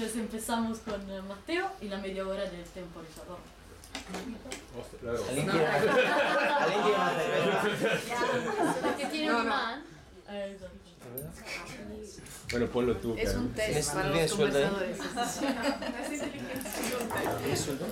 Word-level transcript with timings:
Entonces 0.00 0.20
empezamos 0.22 0.78
con 0.78 0.94
eh, 1.10 1.20
Matteo 1.22 1.72
y 1.80 1.88
la 1.88 1.98
media 1.98 2.24
hora 2.24 2.44
del 2.48 2.62
temporizador. 2.66 3.38
Alguien 5.28 5.48
quiere 5.48 5.66
alguien 5.66 6.82
quiere 6.82 6.98
más 6.98 7.62
cerveza. 7.62 8.74
Perché 8.80 9.06
tiene 9.06 9.34
un 9.34 9.42
imán. 9.42 9.82
Esatto. 10.30 10.72
Bueno, 12.52 12.66
ponlo 12.68 12.96
tú. 12.98 13.16
Es 13.18 13.34
un 13.34 13.52
test 13.52 13.66
¿Tienes- 13.70 13.88
para 13.90 14.08
los 14.10 14.30
conversadores. 14.34 14.98
¿Tienes 17.42 17.60
sueldo? 17.60 17.86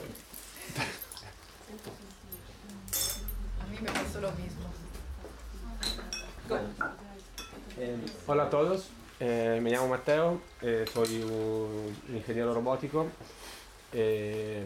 A 3.62 3.66
mí 3.66 3.78
me 3.82 3.90
pasó 3.90 4.20
lo 4.20 4.30
mismo. 4.30 4.66
Hola 8.28 8.44
a 8.44 8.50
todos, 8.50 8.90
eh, 9.20 9.58
me 9.62 9.70
llamo 9.70 9.88
Matteo, 9.88 10.40
eh, 10.62 10.84
soy 10.92 11.22
un 11.22 11.96
ingeniero 12.14 12.52
robótico. 12.54 13.06
eh, 13.92 14.64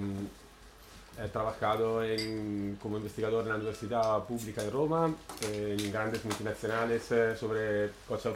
he 1.23 1.29
trabajado 1.29 2.03
en- 2.03 2.79
como 2.81 2.97
investigador 2.97 3.43
en 3.43 3.51
la 3.51 3.57
Universidad 3.57 4.25
Pública 4.25 4.63
de 4.63 4.71
Roma, 4.71 5.13
en 5.43 5.93
grandes 5.93 6.25
multinacionales 6.25 7.03
sobre 7.39 7.91
coche 8.09 8.31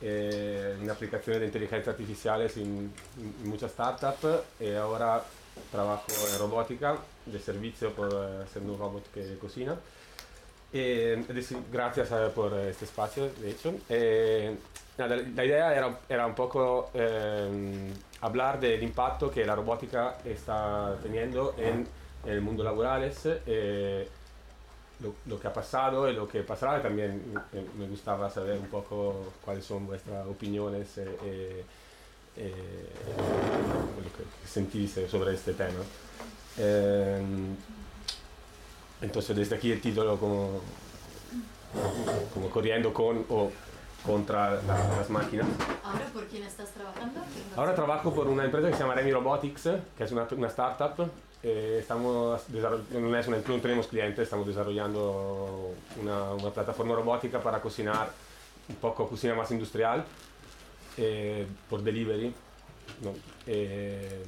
eh, 0.00 0.78
en 0.80 0.90
aplicaciones 0.90 1.40
de 1.40 1.46
inteligencia 1.46 1.92
artificiales 1.92 2.56
en, 2.56 2.90
en 3.18 3.48
muchas 3.48 3.72
startups 3.72 4.26
y 4.58 4.72
ahora 4.72 5.22
trabajo 5.70 6.06
en 6.32 6.38
robótica 6.38 6.96
de 7.26 7.38
servicio 7.38 7.92
por 7.92 8.08
eh, 8.08 8.46
ser 8.52 8.62
un 8.62 8.78
robot 8.78 9.04
que 9.12 9.36
cocina. 9.36 9.76
Eh, 10.72 11.24
gracias 11.72 12.12
eh, 12.12 12.30
por 12.34 12.54
este 12.54 12.84
espacio, 12.84 13.30
de 13.40 13.50
hecho. 13.50 13.74
Eh, 13.88 14.56
la 15.08 15.44
idea 15.44 15.74
era, 15.74 15.98
era 16.08 16.26
un 16.26 16.34
poco 16.34 16.90
eh, 16.92 17.92
hablar 18.20 18.60
del 18.60 18.82
impacto 18.82 19.30
que 19.30 19.44
la 19.44 19.54
robótica 19.54 20.18
está 20.24 20.96
teniendo 21.02 21.54
en, 21.58 21.86
el 22.26 22.42
mundo 22.42 22.62
laboral, 22.62 23.10
eh, 23.46 24.06
lo, 25.02 25.14
lo 25.24 25.40
que 25.40 25.48
ha 25.48 25.52
pasado 25.52 26.08
y 26.10 26.12
lo 26.12 26.28
que 26.28 26.42
pasará. 26.42 26.78
y 26.78 26.82
También 26.82 27.22
eh, 27.54 27.66
me 27.78 27.86
gustaba 27.86 28.28
saber 28.28 28.58
un 28.58 28.66
poco 28.66 29.32
cuáles 29.42 29.64
son 29.64 29.86
vuestras 29.86 30.26
opiniones 30.26 30.98
eh, 30.98 31.16
eh, 31.24 31.64
eh, 32.36 32.84
lo 33.16 34.16
que 34.16 34.48
sentís 34.48 34.98
sobre 35.10 35.34
este 35.34 35.54
tema. 35.54 35.80
Entonces 39.02 39.36
desde 39.36 39.56
aquí 39.56 39.72
el 39.72 39.80
título 39.80 40.18
como, 40.18 40.60
como 42.34 42.50
corriendo 42.50 42.92
con 42.92 43.24
o 43.28 43.50
contra 44.04 44.62
la- 44.62 44.96
las 44.96 45.10
máquinas. 45.10 45.46
Ahora, 45.84 46.06
¿por 46.12 46.24
quién 46.26 46.42
estás 46.44 46.70
trabajando? 46.70 47.20
Ahora 47.56 47.74
trabajo 47.74 48.14
por 48.14 48.28
una 48.28 48.44
empresa 48.44 48.68
que 48.68 48.74
se 48.74 48.80
llama 48.80 48.94
Remy 48.94 49.12
Robotics, 49.12 49.68
que 49.96 50.04
es 50.04 50.12
una, 50.12 50.26
una 50.30 50.48
startup. 50.48 51.10
Eh, 51.42 51.78
estamos 51.80 52.48
no, 52.50 53.16
es 53.18 53.26
una, 53.28 53.36
no 53.38 53.60
tenemos 53.60 53.86
clientes, 53.86 54.24
estamos 54.24 54.46
desarrollando 54.46 55.72
una, 56.00 56.32
una 56.32 56.50
plataforma 56.50 56.94
robótica 56.94 57.40
para 57.42 57.60
cocinar 57.60 58.10
un 58.68 58.74
poco 58.76 59.08
cocina 59.08 59.34
más 59.34 59.50
industrial 59.50 60.04
eh, 60.98 61.46
por 61.68 61.82
delivery. 61.82 62.32
¿no? 63.02 63.12
Eh, 63.46 64.22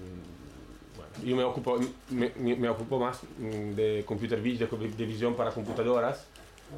yo 1.25 1.37
me 1.37 1.45
ocupo, 1.45 1.79
me, 2.11 2.33
me- 2.37 2.69
ocupo 2.69 2.99
más 2.99 3.21
mm, 3.39 3.73
de 3.75 4.05
computer 4.07 4.41
vision, 4.41 4.69
de 4.97 5.05
visión 5.07 5.35
para 5.35 5.51
computadoras, 5.51 6.25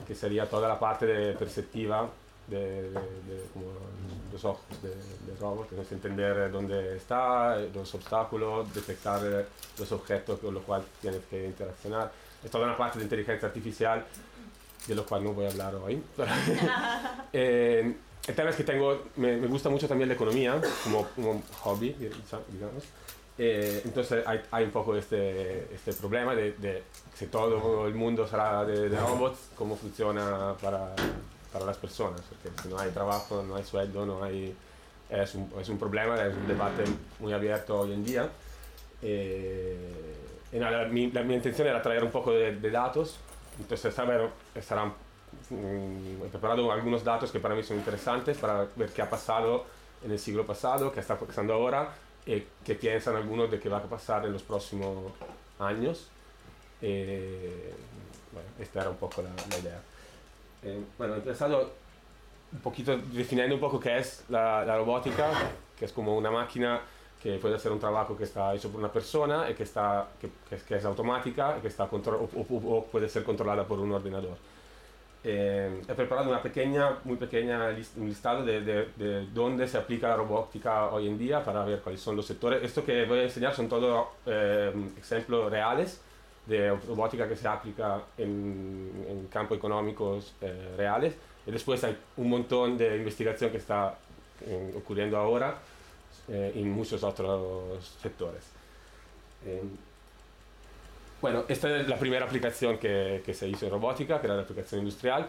que 0.07 0.15
sería 0.15 0.49
toda 0.49 0.69
la 0.69 0.79
parte 0.79 1.07
de 1.07 1.35
perceptiva 1.35 2.09
de, 2.49 2.59
de- 2.59 2.91
de- 2.91 3.45
como 3.53 3.67
los 4.33 4.45
ojos 4.45 4.63
de- 4.83 4.89
del 5.27 5.39
robot, 5.41 5.69
que 5.69 5.81
es 5.81 5.93
entender 5.93 6.51
dónde 6.51 6.97
está, 6.97 7.57
los 7.75 7.95
obstáculos, 7.95 8.73
detectar 8.75 9.21
eh, 9.25 9.45
los 9.79 9.93
objetos 9.93 10.39
con 10.41 10.53
los 10.55 10.63
cuales 10.65 10.87
tienes 11.01 11.21
que 11.31 11.47
interaccionar. 11.47 12.11
Es 12.45 12.51
toda 12.51 12.65
una 12.65 12.77
parte 12.77 12.99
de 12.99 13.05
inteligencia 13.05 13.47
artificial 13.49 14.05
de 14.87 14.95
lo 14.95 15.07
cual 15.07 15.25
no 15.25 15.33
voy 15.33 15.47
a 15.47 15.51
hablar 15.51 15.75
hoy. 15.77 16.03
Eh, 17.33 17.97
el 18.27 18.35
tema 18.35 18.51
es 18.51 18.57
que 18.57 18.65
tengo, 18.65 19.03
me, 19.17 19.37
me 19.37 19.47
gusta 19.49 19.69
mucho 19.69 19.87
también 19.89 20.09
la 20.09 20.15
economía 20.15 20.61
como, 20.85 21.07
hobby, 21.63 21.91
digamos. 21.93 22.85
Eh, 23.37 23.83
entonces 23.85 24.25
hay, 24.27 24.41
hay 24.53 24.65
un 24.65 24.71
poco 24.71 24.95
este, 24.95 25.75
este 25.75 25.93
problema 25.95 26.37
de, 26.37 26.53
de 26.53 26.85
si 27.15 27.27
todo 27.27 27.87
el 27.87 27.95
mundo 27.95 28.29
será 28.29 28.65
de, 28.65 28.89
de 28.89 29.01
robots, 29.01 29.51
cómo 29.57 29.77
funciona 29.77 30.55
para, 30.63 30.95
para 31.53 31.65
las 31.65 31.77
personas, 31.77 32.21
porque 32.23 32.63
si 32.63 32.69
no 32.69 32.79
hay 32.79 32.91
trabajo, 32.91 33.43
no 33.43 33.57
hay 33.57 33.65
sueldo, 33.65 34.07
no 34.07 34.23
hay, 34.23 34.55
es, 35.11 35.35
un, 35.35 35.53
es 35.61 35.69
un 35.69 35.79
problema, 35.79 36.25
es 36.25 36.35
un 36.35 36.47
debate 36.47 36.85
muy 37.19 37.33
abierto 37.33 37.81
hoy 37.81 37.93
en 37.93 38.05
día. 38.05 38.29
Eh, 39.03 40.15
y 40.53 40.59
nada, 40.59 40.87
mi, 40.87 41.11
la, 41.11 41.23
mi 41.23 41.35
intención 41.35 41.67
era 41.67 41.83
traer 41.83 42.05
un 42.05 42.13
poco 42.13 42.31
de, 42.31 42.55
de 42.55 42.71
datos, 42.71 43.19
entonces 43.59 43.93
saber, 43.93 44.29
estarán, 44.55 44.93
mm, 45.51 46.25
he 46.25 46.29
preparado 46.31 46.71
algunos 46.71 47.03
datos 47.03 47.33
que 47.33 47.41
para 47.41 47.57
mí 47.57 47.65
son 47.65 47.79
interesantes 47.79 48.39
para 48.39 48.69
ver 48.77 48.91
qué 48.91 49.03
ha 49.03 49.11
pasado 49.11 49.65
en 50.05 50.13
el 50.13 50.21
siglo 50.21 50.47
pasado, 50.47 50.93
qué 50.93 51.01
está 51.01 51.19
pasando 51.19 51.55
ahora 51.55 51.93
y 52.27 52.43
qué 52.65 52.75
piensan 52.75 53.17
algunos 53.17 53.51
de 53.51 53.61
qué 53.61 53.69
va 53.69 53.79
a 53.79 53.83
pasar 53.83 54.25
en 54.27 54.33
los 54.33 54.43
próximos 54.43 55.13
años. 55.59 56.09
Eh, 56.83 57.73
bueno, 58.33 58.49
esta 58.59 58.81
era 58.81 58.91
un 58.91 58.97
poco 58.97 59.23
la, 59.23 59.31
la 59.51 59.59
idea. 59.59 59.81
Eh, 60.63 60.81
bueno, 60.99 61.15
he 61.15 61.19
empezado 61.19 61.71
un 62.53 62.59
poquito 62.61 62.97
definiendo 62.97 63.55
un 63.55 63.61
poco 63.61 63.79
qué 63.81 63.99
es 63.99 64.25
la, 64.29 64.65
la 64.65 64.77
robótica, 64.79 65.31
que 65.79 65.85
es 65.85 65.93
como 65.93 66.17
una 66.17 66.31
máquina 66.31 66.81
que 67.23 67.39
puede 67.39 67.57
hacer 67.57 67.73
un 67.73 67.81
trabajo 67.81 68.17
que 68.17 68.25
está 68.25 68.55
hecho 68.55 68.69
por 68.71 68.81
una 68.81 68.93
persona 68.93 69.49
y 69.51 69.55
que, 69.55 69.63
está, 69.63 70.09
que, 70.21 70.29
que 70.49 70.57
es, 70.57 70.63
que 70.63 70.77
es 70.77 70.85
automática 70.85 71.57
y 71.59 71.63
que 71.63 71.69
está 71.69 71.89
contro- 71.89 72.21
o, 72.35 72.41
o- 72.41 72.77
o 72.79 72.85
puede 72.85 73.09
ser 73.09 73.25
controlada 73.25 73.65
por 73.67 73.79
un 73.81 73.93
ordenador. 73.93 74.37
Eh, 75.27 75.81
he 75.89 75.95
preparado 75.95 76.29
una 76.29 76.43
pequeña, 76.43 76.99
muy 77.05 77.17
pequeña 77.17 77.71
lis- 77.71 77.93
un 77.97 78.09
listado 78.09 78.45
de, 78.45 78.61
de, 78.61 78.89
de 78.97 79.27
dónde 79.33 79.67
se 79.67 79.79
aplica 79.79 80.09
la 80.09 80.17
robótica 80.17 80.89
hoy 80.91 81.09
en 81.09 81.17
día 81.17 81.43
para 81.43 81.65
ver 81.65 81.81
cuáles 81.81 82.01
son 82.03 82.15
los 82.15 82.27
sectores. 82.27 82.63
Esto 82.63 82.85
que 82.85 83.07
voy 83.07 83.21
a 83.21 83.23
enseñar 83.23 83.55
son 83.55 83.67
todos 83.69 84.07
eh, 84.27 84.71
ejemplos 84.99 85.51
reales 85.51 86.01
de 86.45 86.71
robótica 86.77 87.27
que 87.27 87.37
se 87.37 87.49
aplica 87.49 88.03
en, 88.19 89.07
en 89.09 89.27
campos 89.29 89.57
económicos 89.57 90.35
eh, 90.43 90.75
reales. 90.77 91.15
Y 91.47 91.51
después 91.51 91.83
hay 91.85 91.97
un 92.19 92.29
montón 92.29 92.77
de 92.77 92.97
investigación 92.99 93.51
que 93.51 93.57
está 93.57 93.97
eh, 94.47 94.75
ocurriendo 94.77 95.17
ahora 95.17 95.57
eh, 96.29 96.53
en 96.55 96.71
muchos 96.71 97.03
otros 97.03 97.97
sectores. 98.03 98.45
Bueno, 101.25 101.47
esta 101.49 101.75
es 101.81 101.89
la 101.89 101.97
primera 101.99 102.27
aplicación 102.27 102.77
que, 102.77 103.23
que 103.25 103.33
se 103.33 103.49
hizo 103.49 103.65
en 103.65 103.73
robótica, 103.73 104.21
que 104.21 104.27
era 104.27 104.37
la 104.37 104.43
aplicación 104.43 104.81
industrial, 104.81 105.27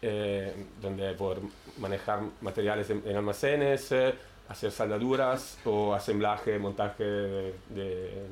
eh, 0.00 0.66
donde 0.80 1.14
por 1.14 1.40
manejar 1.78 2.20
materiales 2.42 2.88
en, 2.90 3.02
en 3.04 3.16
almacenes, 3.16 3.90
eh, 3.90 4.14
hacer 4.48 4.70
saldaduras 4.70 5.58
o 5.64 5.92
asemblaje, 5.94 6.56
montaje 6.60 7.02
de, 7.02 7.54
de- 7.70 8.22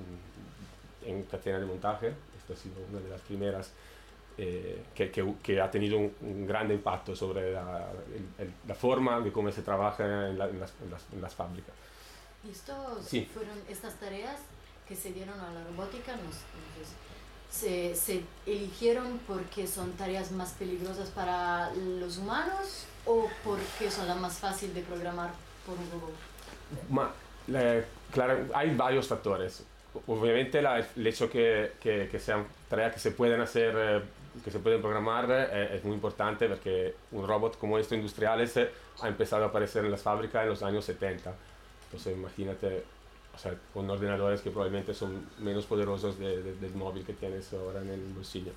en 1.05 1.25
cadena 1.25 1.59
de 1.59 1.67
montaje. 1.67 2.13
Esta 2.39 2.53
ha 2.53 2.57
sido 2.57 2.77
una 2.93 3.01
de 3.01 3.09
las 3.11 3.21
primeras 3.23 3.73
eh, 4.39 4.81
que, 4.95 5.11
que- 5.11 5.35
que 5.43 5.61
ha 5.61 5.69
tenido 5.69 5.99
un, 5.99 6.15
un 6.21 6.47
gran 6.47 6.71
impacto 6.71 7.17
sobre 7.17 7.53
la, 7.55 7.89
el- 8.39 8.47
el- 8.47 8.53
la 8.69 8.75
forma 8.77 9.19
de 9.19 9.33
cómo 9.33 9.51
se 9.51 9.63
trabaja 9.63 10.05
en, 10.29 10.39
la- 10.39 10.49
en 10.49 10.61
las, 10.61 10.73
en 10.81 10.91
las- 10.93 11.07
en 11.13 11.21
las 11.21 11.35
fábricas. 11.35 11.75
¿Y 12.47 12.53
estos 12.53 13.05
Sí. 13.05 13.29
fueron 13.35 13.59
estas 13.69 13.99
tareas 13.99 14.37
que 14.91 14.97
se 14.97 15.13
dieron 15.13 15.39
a 15.41 15.53
la 15.53 15.63
robótica? 15.65 16.13
Nos, 16.17 16.25
nos- 16.35 16.95
se, 17.49 17.95
se 17.97 18.23
eligieron 18.47 19.21
porque 19.27 19.67
son 19.67 19.93
tareas 19.93 20.31
más 20.33 20.51
peligrosas 20.53 21.09
para 21.11 21.71
los 21.75 22.19
humanos 22.19 22.87
o 23.07 23.29
porque 23.45 23.91
son 23.91 24.07
las 24.09 24.19
más 24.21 24.35
fáciles 24.39 24.75
de 24.75 24.83
programar 24.83 25.31
por 25.65 25.77
un 25.79 25.91
robot? 25.93 26.13
Ma 26.91 27.13
eh, 27.53 27.85
claro, 28.13 28.47
hay 28.55 28.75
varios 28.77 29.07
factores. 29.09 29.65
Obviamente 30.07 30.61
la- 30.63 30.79
el 30.97 31.07
hecho 31.07 31.31
que, 31.31 31.73
que, 31.81 32.09
que 32.11 32.19
sean 32.19 32.47
tareas 32.69 32.93
que 32.95 33.01
se 33.01 33.11
pueden 33.13 33.41
hacer, 33.41 33.75
eh, 33.77 34.03
que 34.45 34.51
se 34.51 34.59
pueden 34.61 34.81
programar, 34.81 35.27
eh, 35.31 35.77
es 35.77 35.85
muy 35.85 35.95
importante 35.95 36.49
porque 36.49 36.95
un 37.13 37.27
robot 37.27 37.59
como 37.59 37.79
este 37.79 37.95
industriales 37.97 38.57
eh, 38.57 38.71
ha 39.03 39.09
empezado 39.09 39.45
a 39.45 39.49
aparecer 39.49 39.85
en 39.85 39.91
las 39.93 40.03
fábricas 40.03 40.43
en 40.45 40.51
los 40.51 40.63
años 40.63 40.85
70. 40.85 41.33
Entonces 41.87 42.17
imagínate, 42.17 42.85
sea, 43.43 43.55
con 43.73 43.89
ordenadores 43.91 44.41
que 44.41 44.51
probablemente 44.51 44.95
son 44.95 45.27
menos 45.39 45.67
poderosos 45.67 46.19
de- 46.19 46.43
de- 46.43 46.55
del 46.57 46.75
móvil 46.75 47.05
que 47.05 47.13
tienes 47.15 47.53
ahora 47.53 47.81
en 47.81 47.89
el 47.91 48.01
bolsillo. 48.15 48.53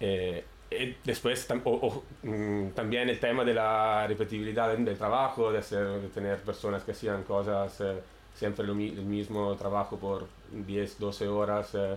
Eh, 0.00 0.44
y 0.70 0.96
después 1.04 1.48
tam- 1.48 1.62
o- 1.64 1.70
o, 1.86 2.02
mm, 2.26 2.70
también 2.70 3.08
el 3.08 3.20
tema 3.20 3.44
de 3.44 3.54
la 3.54 4.06
repetibilidad 4.06 4.68
del, 4.70 4.84
del 4.84 4.98
trabajo, 4.98 5.52
de, 5.52 5.58
hacer, 5.58 5.86
de 6.00 6.08
tener 6.08 6.38
personas 6.42 6.82
que 6.84 6.92
hacían 6.92 7.22
cosas, 7.24 7.80
eh, 7.80 8.00
siempre 8.34 8.66
lo 8.66 8.72
el 8.72 9.04
mismo 9.04 9.54
trabajo 9.56 9.96
por 9.96 10.26
10, 10.50 10.98
12 10.98 11.28
horas, 11.28 11.74
eh, 11.74 11.96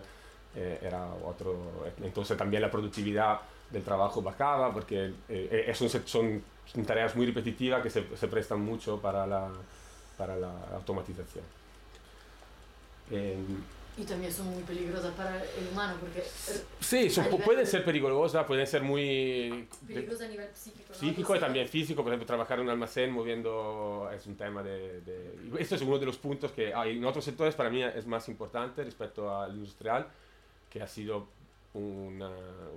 eh, 0.55 0.79
era 0.81 1.05
otro. 1.25 1.55
Entonces 2.03 2.37
también 2.37 2.61
la 2.61 2.71
productividad 2.71 3.39
del 3.71 3.83
trabajo 3.83 4.21
bajaba 4.21 4.71
porque 4.73 5.11
eh, 5.29 5.65
eh, 5.67 5.73
son, 5.75 5.89
son 6.05 6.85
tareas 6.85 7.15
muy 7.15 7.25
repetitivas 7.25 7.81
que 7.83 7.89
se, 7.89 8.03
se 8.15 8.27
prestan 8.27 8.61
mucho 8.61 8.99
para 9.01 9.25
la, 9.27 9.49
para 10.17 10.35
la 10.37 10.51
automatización. 10.75 11.43
Em, 13.11 13.45
Y 13.97 14.03
también 14.03 14.31
son 14.31 14.47
muy 14.47 14.63
peligrosas 14.63 15.13
para 15.13 15.43
el 15.43 15.67
humano 15.73 15.95
porque 15.99 16.19
eh, 16.19 16.63
sí, 16.79 17.09
son- 17.09 17.25
pueden 17.43 17.67
ser 17.67 17.83
peligrosas, 17.83 18.45
pueden 18.45 18.65
ser 18.65 18.81
muy 18.81 19.67
peligrosas 19.85 20.21
a 20.21 20.27
nivel 20.29 20.47
psíquico. 20.53 20.85
¿no? 20.89 20.95
psíquico 20.95 21.35
y 21.35 21.39
también 21.39 21.67
físico, 21.67 22.01
por 22.03 22.11
ejemplo, 22.13 22.25
trabajar 22.25 22.59
en 22.59 22.65
un 22.65 22.69
almacén 22.71 23.11
moviendo 23.11 24.09
es 24.15 24.25
un 24.25 24.35
tema 24.37 24.63
de, 24.63 25.01
de- 25.01 25.35
Esto 25.59 25.75
es 25.75 25.81
uno 25.81 25.99
de 25.99 26.05
los 26.05 26.17
puntos 26.17 26.51
que 26.53 26.73
hay 26.73 26.97
en 26.97 27.03
otros 27.03 27.25
sectores 27.25 27.55
para 27.55 27.69
mí 27.69 27.83
es 27.83 28.07
más 28.07 28.29
importante 28.29 28.83
respecto 28.85 29.35
al 29.37 29.53
industrial, 29.55 30.07
que 30.69 30.81
ha 30.81 30.87
sido 30.87 31.27
una- 31.73 32.29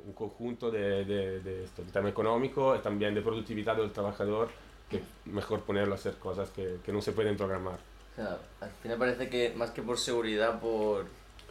un 0.04 0.12
conjunto 0.14 0.70
de, 0.72 1.04
de, 1.04 1.40
de 1.40 1.64
esto, 1.64 1.82
tema 1.92 2.08
económico 2.08 2.74
y 2.74 2.80
también 2.80 3.14
de 3.14 3.22
productividad 3.22 3.76
del 3.76 3.92
trabajador, 3.92 4.48
que 4.90 5.00
mejor 5.26 5.60
ponerlo 5.60 5.94
a 5.94 5.98
hacer 5.98 6.14
cosas 6.16 6.50
que, 6.50 6.78
que 6.84 6.90
no 6.92 7.00
se 7.00 7.12
pueden 7.12 7.36
programar. 7.36 7.78
O 8.12 8.14
sea, 8.16 8.38
al 8.60 8.70
final 8.82 8.98
parece 8.98 9.28
que 9.28 9.52
más 9.56 9.70
que 9.70 9.82
por 9.82 9.98
seguridad, 9.98 10.60
por 10.60 11.06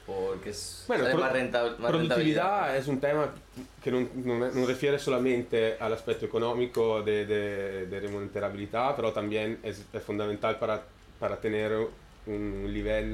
porque 0.06 0.50
es 0.50 0.84
Bueno, 0.88 1.06
pro- 1.10 1.20
más, 1.20 1.32
renta- 1.32 1.76
más 1.78 1.92
Produttività 1.92 2.74
è 2.76 2.82
un 2.88 3.00
tema 3.00 3.32
che 3.80 3.92
non, 3.92 4.10
non, 4.24 4.44
è- 4.44 4.52
non 4.52 4.66
refiere 4.66 4.98
solamente 4.98 5.78
all'aspetto 5.78 6.26
economico 6.26 7.02
de, 7.02 7.26
de, 7.26 8.00
remunerabilità, 8.00 8.94
però 8.94 9.12
también 9.12 9.60
es, 9.62 9.86
es 9.94 10.04
fundamental 10.04 10.58
para, 10.58 10.82
para 11.20 11.38
tener 11.40 11.72
un 12.26 12.72
nivel 12.72 13.12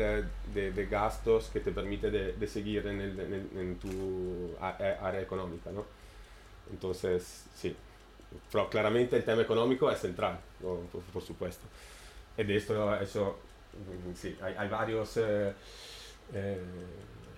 de, 0.53 0.71
de 0.71 0.85
gastos 0.87 1.49
que 1.51 1.59
te 1.59 1.71
permite 1.71 2.09
de, 2.09 2.33
de 2.33 2.47
seguir 2.47 2.87
en, 2.87 3.01
el, 3.01 3.19
en, 3.19 3.33
el- 3.33 3.59
en 3.59 3.75
tu 3.79 4.55
área 4.59 5.21
económica, 5.21 5.71
¿no? 5.71 5.85
Entonces, 6.71 7.45
sí. 7.55 7.75
Pero 8.51 8.69
claramente 8.69 9.15
el 9.15 9.23
tema 9.23 9.41
económico 9.41 9.89
es 9.91 9.99
central, 9.99 10.39
¿no? 10.61 10.75
por, 10.91 11.01
por 11.01 11.21
supuesto. 11.21 11.65
De 12.37 12.55
esto, 12.55 12.95
eso, 13.01 13.37
mm, 13.73 14.13
sí, 14.15 14.37
hay, 14.41 14.53
hay 14.57 14.69
varios... 14.69 15.17
eh, 15.17 15.53
eh, 16.33 16.61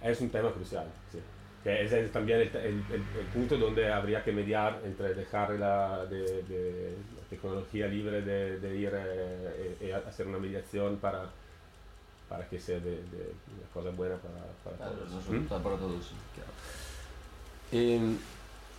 es 0.04 0.19
un 0.22 0.30
tema 0.30 0.51
crucial, 0.51 0.88
sí. 1.12 1.19
que 1.63 1.84
es 1.84 1.92
el- 1.92 2.10
también 2.12 2.40
el, 2.42 2.48
el- 2.56 2.84
el- 2.92 3.19
el 3.19 3.25
punto 3.34 3.57
donde 3.57 3.92
habría 3.92 4.24
que 4.24 4.31
mediar 4.31 4.81
entre 4.86 5.13
dejar 5.13 5.51
la, 5.51 6.06
de, 6.06 6.44
de- 6.44 6.96
la 7.16 7.30
tecnología 7.30 7.88
libre 7.88 8.22
de, 8.22 8.60
de 8.60 8.75
ir 8.78 8.92
eh, 8.94 9.78
y, 9.81 9.86
y 9.86 9.92
hacer 9.92 10.28
una 10.28 10.38
mediación 10.40 10.98
para, 10.98 11.30
para 12.28 12.48
que 12.48 12.60
sea 12.60 12.80
de, 12.80 12.92
de 12.92 13.34
una 13.57 13.68
cosa 13.74 13.90
buena 13.92 14.16
para, 14.18 14.46
para 14.63 14.78
Claro, 14.78 15.06
todos. 15.06 15.25
no 15.30 15.40
¿Mm? 15.40 15.46
para 15.48 15.78
todos. 15.78 16.12
Em, 17.72 18.18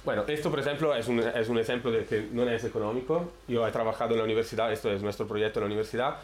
bueno, 0.05 0.25
esto 0.26 0.50
por 0.50 0.61
ejemplo 0.61 0.94
es 0.94 1.06
un, 1.08 1.19
es 1.20 1.49
un 1.49 1.58
ejemplo 1.58 1.91
de 1.91 2.05
que 2.05 2.29
no 2.32 2.49
es 2.49 2.64
económico. 2.64 3.31
Yo 3.49 3.67
he 3.67 3.70
trabajado 3.73 4.12
en 4.12 4.19
la 4.19 4.25
universidad, 4.25 4.73
esto 4.73 4.91
es 4.91 5.02
nuestro 5.02 5.26
proyecto 5.26 5.58
en 5.58 5.64
la 5.64 5.67
universidad, 5.67 6.17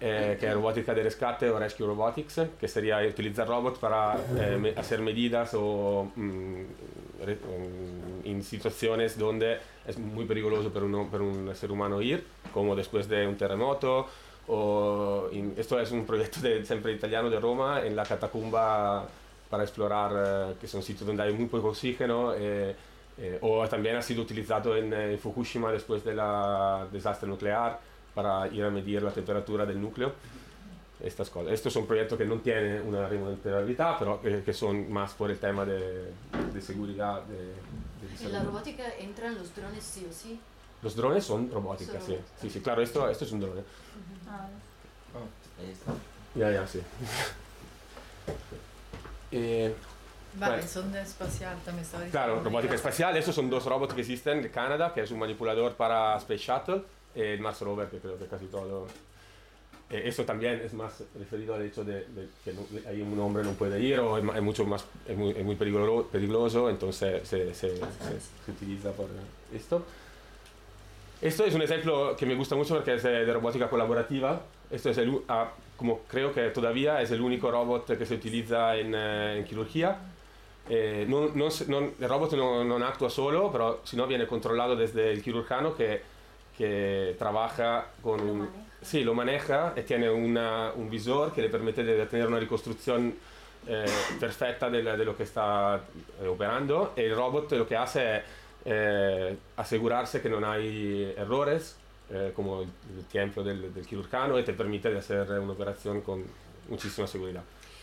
eh, 0.00 0.36
que 0.40 0.46
es 0.48 0.54
robótica 0.54 0.94
de 0.94 1.02
rescate 1.02 1.50
o 1.50 1.58
rescue 1.58 1.86
robotics, 1.86 2.40
que 2.58 2.68
sería 2.68 2.98
utilizar 3.06 3.46
robots 3.46 3.78
para 3.78 4.16
eh, 4.38 4.74
hacer 4.76 5.00
medidas 5.00 5.50
o 5.54 6.10
mm, 6.16 6.62
re- 7.24 7.36
mm, 7.36 8.26
en 8.26 8.42
situaciones 8.42 9.18
donde 9.18 9.58
es 9.86 9.98
muy 9.98 10.24
peligroso 10.24 10.70
para, 10.72 10.86
uno- 10.86 11.08
para 11.10 11.22
un 11.22 11.54
ser 11.54 11.70
humano 11.70 12.00
ir, 12.00 12.24
como 12.52 12.74
después 12.74 13.08
de 13.08 13.26
un 13.26 13.36
terremoto. 13.36 14.06
O 14.48 15.28
in- 15.32 15.54
esto 15.56 15.78
es 15.78 15.92
un 15.92 16.04
proyecto 16.04 16.40
de, 16.40 16.64
siempre 16.64 16.92
italiano 16.92 17.30
de 17.30 17.38
Roma 17.38 17.82
en 17.84 17.94
la 17.94 18.04
catacumba 18.04 19.06
para 19.48 19.62
explorar, 19.62 20.12
eh, 20.16 20.54
que 20.60 20.66
son 20.66 20.82
sitios 20.82 21.06
donde 21.06 21.22
hay 21.22 21.32
muy 21.32 21.46
poco 21.46 21.68
oxígeno. 21.68 22.34
Eh, 23.18 23.38
o 23.42 23.66
también 23.68 23.96
ha 23.96 24.02
sido 24.02 24.22
utilizado 24.22 24.76
en 24.76 24.92
eh, 24.92 25.18
Fukushima 25.18 25.70
después 25.70 26.04
del 26.04 26.20
desastre 26.90 27.28
nuclear 27.28 27.78
para 28.14 28.48
ir 28.48 28.64
a 28.64 28.70
medir 28.70 29.02
la 29.02 29.10
temperatura 29.10 29.66
del 29.66 29.80
núcleo. 29.80 30.12
Estas 31.00 31.30
cosas. 31.30 31.52
Estos 31.52 31.72
son 31.72 31.84
proyectos 31.86 32.16
que 32.16 32.24
no 32.24 32.36
tienen 32.38 32.86
una 32.86 33.08
remunerabilidad, 33.08 33.96
pero 33.98 34.20
que, 34.22 34.42
que 34.44 34.52
son 34.52 34.92
más 34.92 35.12
por 35.14 35.32
el 35.32 35.38
tema 35.38 35.64
de, 35.64 36.12
de 36.54 36.60
seguridad. 36.60 37.22
De, 37.24 37.36
de 37.36 38.24
En 38.26 38.32
la 38.32 38.42
robótica 38.44 38.84
entran 39.00 39.34
los 39.34 39.52
drones 39.54 39.82
sí 39.82 40.06
o 40.08 40.12
sí. 40.12 40.38
Los 40.80 40.94
drones 40.94 41.24
son 41.24 41.50
robóticas, 41.50 42.04
Son 42.04 42.14
sí. 42.14 42.20
Sí, 42.40 42.50
sí, 42.50 42.60
claro, 42.60 42.82
esto, 42.82 43.08
esto 43.08 43.24
es 43.24 43.32
un 43.32 43.40
drone. 43.40 43.62
Ah, 44.28 44.46
Ahí 45.60 45.72
está. 45.72 45.92
Ya, 46.36 46.50
ya, 46.52 46.66
sí. 46.66 46.80
Eh, 49.32 49.74
Vale, 50.34 50.54
Bueno. 50.54 50.68
sonda 50.68 51.02
espacial 51.02 51.56
también 51.64 51.84
estaba 51.84 52.04
diciendo. 52.04 52.26
Claro, 52.26 52.42
robótica 52.44 52.74
espacial. 52.74 53.16
Estos 53.16 53.34
son 53.34 53.50
dos 53.50 53.64
robots 53.66 53.92
que 53.94 54.00
existen 54.00 54.42
de 54.42 54.50
Canadá, 54.50 54.92
que 54.94 55.02
es 55.02 55.10
un 55.10 55.18
manipulador 55.18 55.74
para 55.74 56.16
Space 56.18 56.38
Shuttle, 56.44 56.82
y 57.14 57.20
el 57.20 57.40
Mars 57.40 57.60
Rover, 57.60 57.88
que 57.88 57.98
creo 57.98 58.18
que 58.18 58.24
casi 58.26 58.46
todo. 58.46 58.86
Eh, 59.90 60.04
eso 60.06 60.24
también 60.24 60.62
es 60.64 60.72
más 60.72 61.02
referido 61.18 61.54
al 61.54 61.60
hecho 61.62 61.84
de, 61.84 62.06
de 62.06 62.28
que 62.42 62.54
no- 62.54 62.64
ahí 62.88 63.02
un 63.02 63.18
hombre 63.20 63.44
no 63.44 63.50
puede 63.52 63.78
ir 63.78 64.00
o 64.00 64.16
es, 64.16 64.24
es 64.36 64.42
mucho 64.42 64.64
más 64.64 64.86
es 65.06 65.14
muy, 65.14 65.32
es 65.32 65.44
muy 65.44 65.54
peligro- 65.54 66.06
peligroso, 66.10 66.70
entonces 66.70 67.28
se, 67.28 67.54
se- 67.54 67.54
se- 67.54 67.76
se 67.76 68.50
utiliza 68.50 68.90
por 68.92 69.08
esto. 69.54 69.84
Esto 71.20 71.44
es 71.44 71.54
un 71.54 71.60
ejemplo 71.62 72.16
que 72.16 72.24
me 72.26 72.34
gusta 72.34 72.56
mucho 72.56 72.74
porque 72.74 72.94
es 72.94 73.02
de, 73.02 73.30
robótica 73.32 73.68
colaborativa. 73.68 74.40
Esto 74.70 74.88
es 74.90 74.96
el, 74.98 75.20
ah, 75.28 75.50
como 75.76 76.00
creo 76.08 76.32
que 76.32 76.48
todavía 76.50 77.02
es 77.02 77.10
el 77.10 77.20
único 77.20 77.50
robot 77.50 77.96
que 77.98 78.06
se 78.06 78.14
utiliza 78.14 78.74
en, 78.76 78.94
eh, 78.94 79.38
en 79.38 79.44
quirurgia. 79.44 79.98
Eh, 80.74 81.04
non- 81.06 81.30
non 81.34 81.50
non- 81.66 81.92
il 81.98 82.08
robot 82.08 82.32
non, 82.34 82.66
actúa 82.82 83.10
solo, 83.10 83.50
però 83.50 83.80
sino 83.82 84.06
viene 84.06 84.24
controllato 84.24 84.74
desde 84.74 85.10
el 85.12 85.20
cirujano 85.22 85.74
que, 85.76 86.00
que 86.56 87.14
trabaja 87.18 87.90
con 88.00 88.18
Lo 88.26 88.32
un... 88.32 88.48
Sí, 88.80 89.04
lo 89.04 89.12
maneja 89.12 89.74
y 89.76 89.82
tiene 89.82 90.08
una- 90.08 90.72
un 90.74 90.88
visor 90.88 91.30
que 91.34 91.42
le 91.42 91.50
permite 91.50 91.84
de 91.84 92.06
tener 92.06 92.26
una 92.26 92.38
reconstrucción 92.40 93.14
eh, 93.66 93.84
perfecta 94.18 94.70
de, 94.70 94.82
de 94.82 95.04
lo 95.04 95.14
que 95.14 95.24
está 95.24 95.78
eh, 96.22 96.26
operando. 96.26 96.94
Y 96.96 97.02
el 97.02 97.14
robot 97.14 97.52
lo 97.52 97.66
que 97.66 97.76
hace 97.76 98.16
es 98.16 98.22
eh, 98.64 99.36
asegurarse 99.56 100.20
que 100.22 100.30
no 100.30 100.38
hay 100.50 101.12
errores, 101.16 101.76
eh, 102.10 102.32
como 102.34 102.62
el, 102.62 102.68
el 102.98 103.04
tiempo 103.10 103.42
del, 103.42 103.72
del 103.74 103.84
cirujano, 103.84 104.38
y 104.38 104.42
te 104.42 104.54
permite 104.54 104.90
de 104.90 104.98
hacer 104.98 105.30
una 105.38 105.52
operación 105.52 106.00
con 106.00 106.24
muchísima 106.68 107.06
seguridad. 107.06 107.42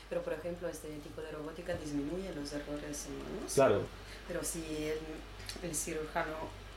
Pero, 0.10 0.22
por 0.22 0.34
ejemplo, 0.34 0.68
este 0.68 0.88
tipo 1.00 1.22
de 1.22 1.32
robótica 1.32 1.74
disminuye 1.76 2.34
los 2.34 2.52
errores 2.54 3.08
humanos. 3.08 3.54
Claro, 3.54 3.82
Pero 4.28 4.44
si 4.44 4.64
el, 4.88 5.68
el 5.70 5.76
cirujano 5.76 6.36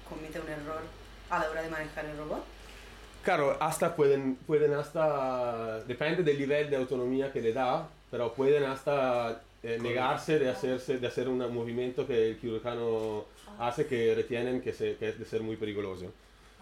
comete 0.09 0.39
un 0.39 0.49
error 0.49 0.83
a 1.31 1.39
la 1.39 1.51
hora 1.51 1.63
de 1.63 1.71
manejar 1.71 2.05
el 2.05 2.17
robot, 2.19 2.45
Claro, 3.23 3.57
hasta 3.61 3.95
pueden, 3.95 4.35
pueden 4.35 4.75
hasta, 4.75 5.81
depende 5.85 6.25
del 6.25 6.39
nivel 6.41 6.69
de 6.71 6.77
autonomía 6.77 7.33
que 7.33 7.41
le 7.41 7.53
da, 7.53 7.89
pero 8.11 8.35
pueden 8.35 8.65
hasta 8.65 9.41
eh, 9.63 9.79
negarse 9.81 10.41
de, 10.41 10.51
hacerse, 10.51 10.99
de 10.99 11.07
hacer 11.07 11.29
un 11.29 11.39
movimiento 11.55 12.05
que 12.05 12.31
el 12.31 12.41
cirujano 12.41 13.27
hace 13.61 13.87
que 13.87 14.13
retienen 14.17 14.61
que, 14.61 14.73
se, 14.73 14.97
que 14.97 15.11
es 15.11 15.19
de 15.21 15.25
ser 15.25 15.41
muy 15.43 15.57
peligroso. 15.57 16.07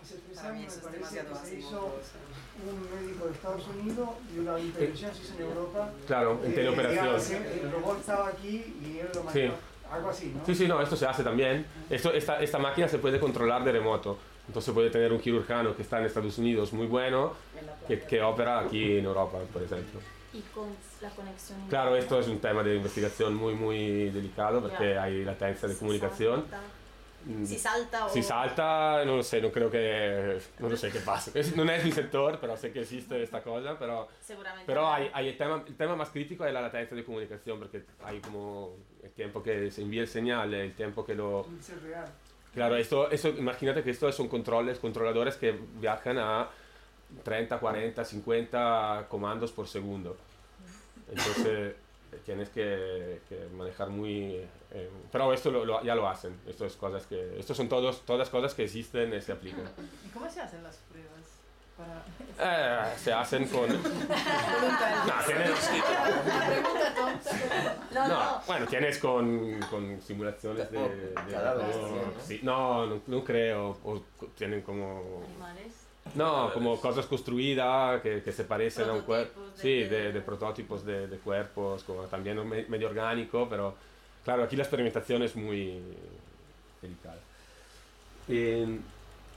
Hace 0.02 0.14
tres 0.26 0.36
para 0.38 0.48
años 0.50 0.76
me 0.76 0.82
parece 0.82 1.20
que 1.26 1.34
se 1.48 1.58
hizo 1.58 1.94
un 2.66 3.00
médico 3.06 3.26
de 3.26 3.32
Estados 3.32 3.66
Unidos 3.68 4.08
y 4.34 4.38
una 4.38 4.58
intervención 4.60 5.14
se 5.14 5.22
hizo 5.22 5.34
en 5.34 5.40
Europa. 5.42 5.90
Claro, 6.06 6.40
en 6.44 6.50
Eh, 6.50 6.54
teleoperación. 6.54 7.04
digamos, 7.04 7.30
El 7.30 7.72
robot 7.72 7.98
estaba 8.00 8.28
aquí 8.28 8.76
y 8.82 8.98
él 8.98 9.08
lo 9.14 9.20
Sí. 9.30 9.38
manejó. 9.40 9.54
Algo 9.92 10.10
así, 10.10 10.32
¿no? 10.36 10.46
Sí, 10.46 10.54
sí, 10.54 10.68
no, 10.68 10.80
esto 10.80 10.94
se 10.96 11.04
hace 11.06 11.24
también. 11.24 11.66
Esto, 11.88 12.12
esta, 12.12 12.40
esta 12.40 12.58
máquina 12.58 12.86
se 12.88 12.98
puede 12.98 13.18
controlar 13.18 13.64
de 13.64 13.72
remoto. 13.72 14.18
Entonces 14.46 14.72
puede 14.72 14.88
tener 14.90 15.12
un 15.12 15.20
cirujano 15.20 15.74
que 15.74 15.82
está 15.82 15.98
en 15.98 16.06
Estados 16.06 16.38
Unidos 16.38 16.72
muy 16.72 16.86
bueno, 16.86 17.32
que, 17.88 17.98
que 18.00 18.22
opera 18.22 18.60
aquí 18.60 18.98
en 18.98 19.04
Europa, 19.04 19.38
por 19.52 19.62
ejemplo. 19.62 20.00
Y 20.32 20.40
con 20.54 20.68
la 21.00 21.10
conexión. 21.10 21.58
Claro, 21.68 21.96
esto 21.96 22.20
es 22.20 22.28
un 22.28 22.38
tema 22.38 22.62
de 22.62 22.76
investigación 22.76 23.34
muy, 23.34 23.54
muy 23.54 24.10
delicado 24.10 24.60
porque 24.60 24.96
hay 24.96 25.24
latencia 25.24 25.68
de 25.68 25.76
comunicación. 25.76 26.44
Mm, 27.28 27.44
Si 27.44 27.58
salta 27.58 28.06
o. 28.06 28.08
Si 28.08 28.22
salta, 28.22 29.04
non 29.04 29.16
lo 29.16 29.22
sé, 29.22 29.40
non 29.40 29.50
credo 29.50 29.68
che... 29.68 30.40
non 30.58 30.70
lo 30.70 30.76
sé 30.76 30.90
che 30.90 31.00
passa. 31.00 31.30
Es- 31.34 31.52
Non 31.54 31.68
è 31.68 31.76
il 31.76 31.84
mio 31.84 31.92
settore, 31.92 32.38
però 32.38 32.56
sé 32.56 32.72
che 32.72 32.80
esiste 32.80 33.16
questa 33.16 33.40
cosa, 33.42 33.74
però... 33.74 34.08
Seguramente. 34.20 34.64
Però 34.64 34.90
hay, 34.90 35.08
hay 35.12 35.28
el, 35.28 35.36
tema, 35.36 35.62
el 35.66 35.76
tema 35.76 35.94
más 35.96 36.08
crítico 36.10 36.44
es 36.46 36.52
la 36.52 36.60
latencia 36.62 36.96
de 36.96 37.04
comunicación, 37.04 37.58
porque 37.58 37.84
hay 38.04 38.20
como 38.20 38.74
el 39.02 39.10
tiempo 39.10 39.42
que 39.42 39.70
se 39.70 39.82
envía 39.82 40.00
el 40.02 40.08
señal, 40.08 40.52
el 40.54 40.72
tiempo 40.74 41.04
que 41.04 41.14
lo... 41.14 41.46
Real. 41.82 42.06
Claro, 42.54 42.76
esto, 42.76 43.10
eso, 43.10 43.28
imagínate 43.28 43.82
que 43.82 43.90
estos 43.90 44.14
son 44.14 44.26
controles, 44.28 44.78
controladores 44.78 45.36
que 45.36 45.52
viajan 45.78 46.18
a 46.18 46.48
30, 47.22 47.58
40, 47.58 48.04
50 48.04 49.06
comandos 49.08 49.52
por 49.52 49.68
segundo. 49.68 50.16
Entonces 51.10 51.74
tienes 52.24 52.48
que, 52.50 53.20
que 53.28 53.46
manejar 53.54 53.88
muy... 53.90 54.36
eh, 54.70 54.90
pero 55.10 55.32
esto 55.32 55.50
lo- 55.50 55.64
lo- 55.64 55.82
ya 55.82 55.94
lo 55.94 56.08
hacen, 56.08 56.38
esto 56.46 56.64
es 56.66 56.74
cosas 56.76 57.06
que... 57.06 57.38
Estos 57.38 57.56
son 57.56 57.68
todos, 57.68 58.02
todas 58.06 58.28
cosas 58.30 58.54
que 58.54 58.64
existen 58.64 59.12
y 59.14 59.20
se 59.20 59.32
aplican. 59.32 59.64
¿Y 60.06 60.08
cómo 60.10 60.28
se 60.30 60.40
hacen 60.40 60.62
las 60.62 60.76
pruebas? 60.76 61.10
Para... 61.76 62.02
Eh, 62.38 62.94
se 62.98 63.12
hacen 63.12 63.46
con... 63.48 63.66
No, 63.70 65.14
tienes. 65.26 65.70
No, 67.92 68.06
no. 68.06 68.08
no, 68.08 68.42
bueno, 68.46 68.66
tienes 68.66 68.98
con, 68.98 69.60
con 69.70 70.00
simulaciones 70.02 70.70
de... 70.70 71.14
no, 72.42 72.86
no, 72.86 73.00
no 73.06 73.24
creo. 73.24 73.78
O 73.84 74.00
tienen 74.36 74.62
como... 74.62 75.22
Animales. 75.26 75.74
No, 76.14 76.52
como 76.52 76.80
cosas 76.80 77.06
construidas 77.06 78.00
que, 78.02 78.22
que 78.22 78.32
se 78.32 78.44
parecen 78.44 78.88
a 78.88 78.92
un 78.92 79.02
cuerpo. 79.02 79.40
Sí, 79.54 79.84
de, 79.84 80.12
de 80.12 80.20
prototipos 80.20 80.84
de, 80.84 81.06
de 81.06 81.18
cuerpos, 81.18 81.84
como 81.84 82.02
también 82.04 82.48
me- 82.48 82.64
medio 82.64 82.88
orgánico, 82.88 83.46
pero 83.48 83.74
claro, 84.24 84.42
aquí 84.44 84.56
la 84.56 84.62
experimentación 84.64 85.22
es 85.22 85.36
muy 85.36 85.80
delicada. 86.82 87.18
Eh, 88.28 88.78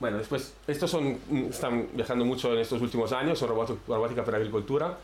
bueno, 0.00 0.18
después, 0.18 0.54
estos 0.66 0.90
son, 0.90 1.18
están 1.50 1.88
viajando 1.92 2.24
mucho 2.24 2.52
en 2.52 2.58
estos 2.58 2.80
últimos 2.82 3.12
años, 3.12 3.38
son 3.38 3.48
robótica 3.50 4.24
para 4.24 4.38
agricultura, 4.38 4.96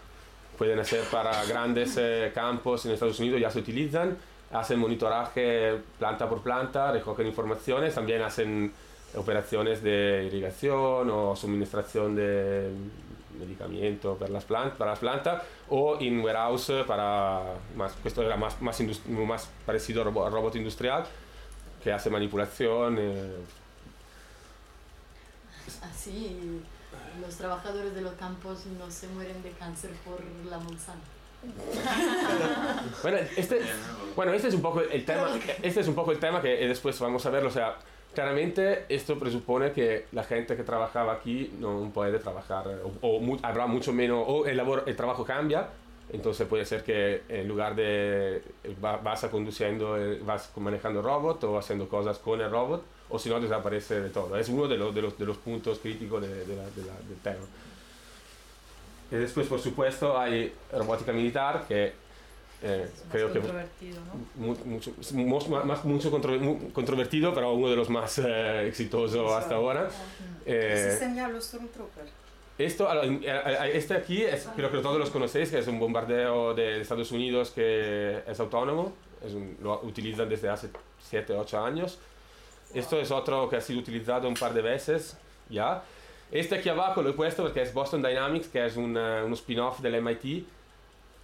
pueden 0.58 0.84
ser 0.84 1.04
para 1.04 1.44
grandes 1.44 1.96
eh, 1.98 2.32
campos 2.34 2.84
en 2.86 2.92
Estados 2.92 3.18
Unidos, 3.20 3.40
ya 3.40 3.50
se 3.50 3.60
utilizan, 3.60 4.16
hacen 4.52 4.78
monitoraje 4.80 5.76
planta 5.98 6.28
por 6.28 6.42
planta, 6.42 6.90
recogen 6.90 7.26
informaciones, 7.28 7.94
también 7.94 8.22
hacen 8.22 8.72
operaciones 9.16 9.82
de 9.82 10.24
irrigación 10.26 11.10
o 11.10 11.34
suministración 11.36 12.14
de 12.16 12.70
medicamento 13.38 14.16
para 14.16 14.30
las, 14.30 14.46
plant- 14.46 14.72
para 14.76 14.90
las 14.92 14.98
plantas 15.00 15.42
o 15.68 15.96
in 16.00 16.20
warehouse 16.20 16.72
para 16.86 17.42
más, 17.76 17.94
esto 18.04 18.22
era 18.22 18.36
más, 18.36 18.60
más, 18.60 18.78
más 19.08 19.48
parecido 19.66 20.02
a 20.02 20.04
robo- 20.04 20.26
a 20.26 20.30
robot 20.30 20.56
industrial 20.56 21.04
que 21.82 21.90
hace 21.92 22.10
manipulación 22.10 22.96
eh, 22.98 23.32
Así 25.82 26.60
los 27.24 27.36
trabajadores 27.36 27.94
de 27.94 28.00
los 28.02 28.12
campos 28.14 28.66
no 28.78 28.90
se 28.90 29.06
mueren 29.08 29.42
de 29.42 29.50
cáncer 29.52 29.90
por 30.04 30.20
la 30.48 30.58
Monsanto. 30.58 31.06
Bueno, 33.02 33.18
este, 33.36 33.62
bueno, 34.14 34.32
este 34.34 34.48
es 34.48 34.54
un 34.54 34.60
poco 34.62 34.80
el 34.82 35.04
tema, 35.06 35.28
este 35.62 35.80
es 35.80 35.88
un 35.88 35.94
poco 35.94 36.12
el 36.12 36.18
tema 36.18 36.42
que 36.42 36.48
después 36.68 36.98
vamos 37.00 37.24
a 37.24 37.30
verlo, 37.30 37.48
o 37.48 37.52
sea, 37.52 37.76
claramente 38.14 38.84
esto 38.88 39.18
presupone 39.18 39.72
que 39.72 40.06
la 40.12 40.24
gente 40.24 40.56
que 40.56 40.62
trabajaba 40.62 41.12
aquí 41.12 41.52
no 41.58 41.90
puede 41.94 42.18
trabajar 42.18 42.66
o, 42.82 43.06
o 43.06 43.20
mu- 43.20 43.38
habrá 43.42 43.66
mucho 43.66 43.92
menos 43.92 44.24
o 44.26 44.46
el 44.46 44.56
labor, 44.56 44.84
el 44.86 44.96
trabajo 44.96 45.24
cambia, 45.24 45.68
entonces 46.12 46.46
puede 46.48 46.64
ser 46.64 46.82
que 46.82 47.22
en 47.28 47.46
lugar 47.46 47.74
de 47.76 48.42
va- 48.84 48.96
vas 48.96 49.22
a 49.24 49.30
conduciendo, 49.30 49.96
eh, 49.96 50.18
vas 50.24 50.50
manejando 50.56 51.00
el 51.00 51.04
robot 51.06 51.44
o 51.44 51.58
haciendo 51.58 51.88
cosas 51.88 52.18
con 52.18 52.40
el 52.40 52.50
robot, 52.50 52.82
o 53.10 53.18
si 53.18 53.28
no 53.28 53.40
desaparece 53.40 54.00
de 54.00 54.10
todo. 54.10 54.36
Es 54.36 54.48
uno 54.48 54.66
de 54.68 54.76
los, 54.76 54.94
de 54.94 55.02
los, 55.02 55.18
de 55.18 55.24
los 55.26 55.36
puntos 55.36 55.78
críticos 55.78 56.22
de, 56.22 56.28
de 56.46 56.56
la- 56.56 56.62
la- 56.62 57.08
del 57.08 57.18
tema. 57.22 57.44
Y 59.12 59.16
después, 59.16 59.46
por 59.48 59.60
supuesto, 59.60 60.18
hay 60.18 60.52
robótica 60.72 61.12
militar 61.12 61.64
que 61.66 61.92
eh, 62.62 62.84
Es 62.92 63.00
más 63.04 63.12
creo 63.12 63.32
que 63.32 63.38
controvertido, 63.40 64.00
¿no? 64.04 64.44
mu- 64.46 64.56
mucho, 64.66 65.64
más, 65.64 65.84
mucho 65.84 66.10
contro- 66.10 66.38
mu- 66.38 66.72
controvertido, 66.72 67.32
pero 67.34 67.52
uno 67.52 67.68
de 67.70 67.76
los 67.76 67.88
más 67.90 68.18
eh, 68.18 68.66
exitosos 68.68 69.32
hasta 69.32 69.54
ahora. 69.54 69.88
Eh, 70.46 70.84
¿Existen 70.86 71.14
ya 71.16 71.28
los 71.28 71.44
Stormtroopers? 71.46 72.10
esto, 72.58 72.86
este 73.72 73.94
aquí, 73.94 74.22
es, 74.22 74.46
creo 74.54 74.70
que 74.70 74.78
todos 74.78 74.98
los 74.98 75.08
conocéis, 75.10 75.50
que 75.50 75.58
es 75.58 75.66
un 75.66 75.78
bombardeo 75.80 76.52
de 76.54 76.82
Estados 76.82 77.10
Unidos 77.12 77.50
que 77.50 78.22
es 78.26 78.38
autónomo, 78.40 78.92
es 79.24 79.32
un- 79.32 79.56
lo 79.62 79.80
utilizan 79.82 80.28
desde 80.28 80.48
hace 80.50 80.68
7, 81.02 81.32
8 81.34 81.58
años. 81.64 81.98
Esto 82.74 83.00
es 83.00 83.10
otro 83.10 83.48
que 83.48 83.56
ha 83.56 83.60
sido 83.60 83.80
utilizado 83.80 84.28
un 84.28 84.34
par 84.34 84.52
de 84.52 84.60
veces 84.62 85.16
ya. 85.48 85.82
Este 86.30 86.54
aquí 86.56 86.68
abajo 86.68 87.02
lo 87.02 87.10
he 87.10 87.12
puesto 87.14 87.42
porque 87.42 87.62
es 87.62 87.72
Boston 87.74 88.02
Dynamics, 88.02 88.48
que 88.48 88.64
es 88.64 88.76
un, 88.76 88.96
uno 88.96 89.34
spin-off 89.34 89.80
del 89.80 89.94
MIT, 89.96 90.44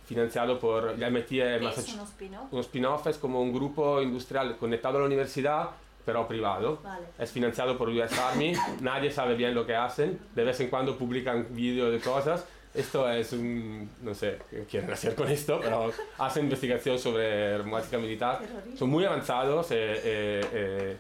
financiado 0.07 0.59
por 0.59 0.91
el 0.91 1.11
MIT 1.11 1.23
es 1.23 1.29
¿Qué 1.31 1.57
es 1.57 1.63
Massachusetts. 1.63 2.01
un 2.01 2.07
spin-off? 2.07 2.53
Uno 2.53 2.61
spin-off 2.61 3.07
es 3.09 3.19
como 3.19 3.43
un 3.43 3.53
grupo 3.53 4.01
industrial 4.01 4.57
conectado 4.57 4.99
a 4.99 5.01
la 5.01 5.07
universidad, 5.07 5.71
pero 6.05 6.27
privado. 6.29 6.81
Vale. 6.83 7.07
Es 7.19 7.31
financiado 7.33 7.77
por 7.77 7.89
US 7.89 8.13
Army, 8.19 8.55
nadie 8.81 9.11
sabe 9.11 9.35
bien 9.35 9.55
lo 9.55 9.67
que 9.67 9.75
hacen, 9.75 10.19
de 10.35 10.45
vez 10.45 10.61
en 10.61 10.69
cuando 10.69 10.97
publican 10.97 11.49
vídeos 11.51 11.91
de 11.93 12.01
cosas. 12.01 12.45
Esto 12.73 13.11
es 13.11 13.33
un, 13.33 13.89
no 14.03 14.15
sé 14.15 14.39
qué 14.51 14.65
quieren 14.65 14.91
hacer 14.93 15.15
con 15.15 15.29
esto, 15.29 15.59
pero 15.63 15.91
hacen 16.19 16.45
investigación 16.45 16.99
sobre 16.99 17.59
robótica 17.59 17.99
militar. 17.99 18.41
Son 18.79 18.91
muy 18.91 19.05
avanzados. 19.05 19.71
Eh, 19.71 19.75
eh, 20.05 20.41
eh, 20.53 20.97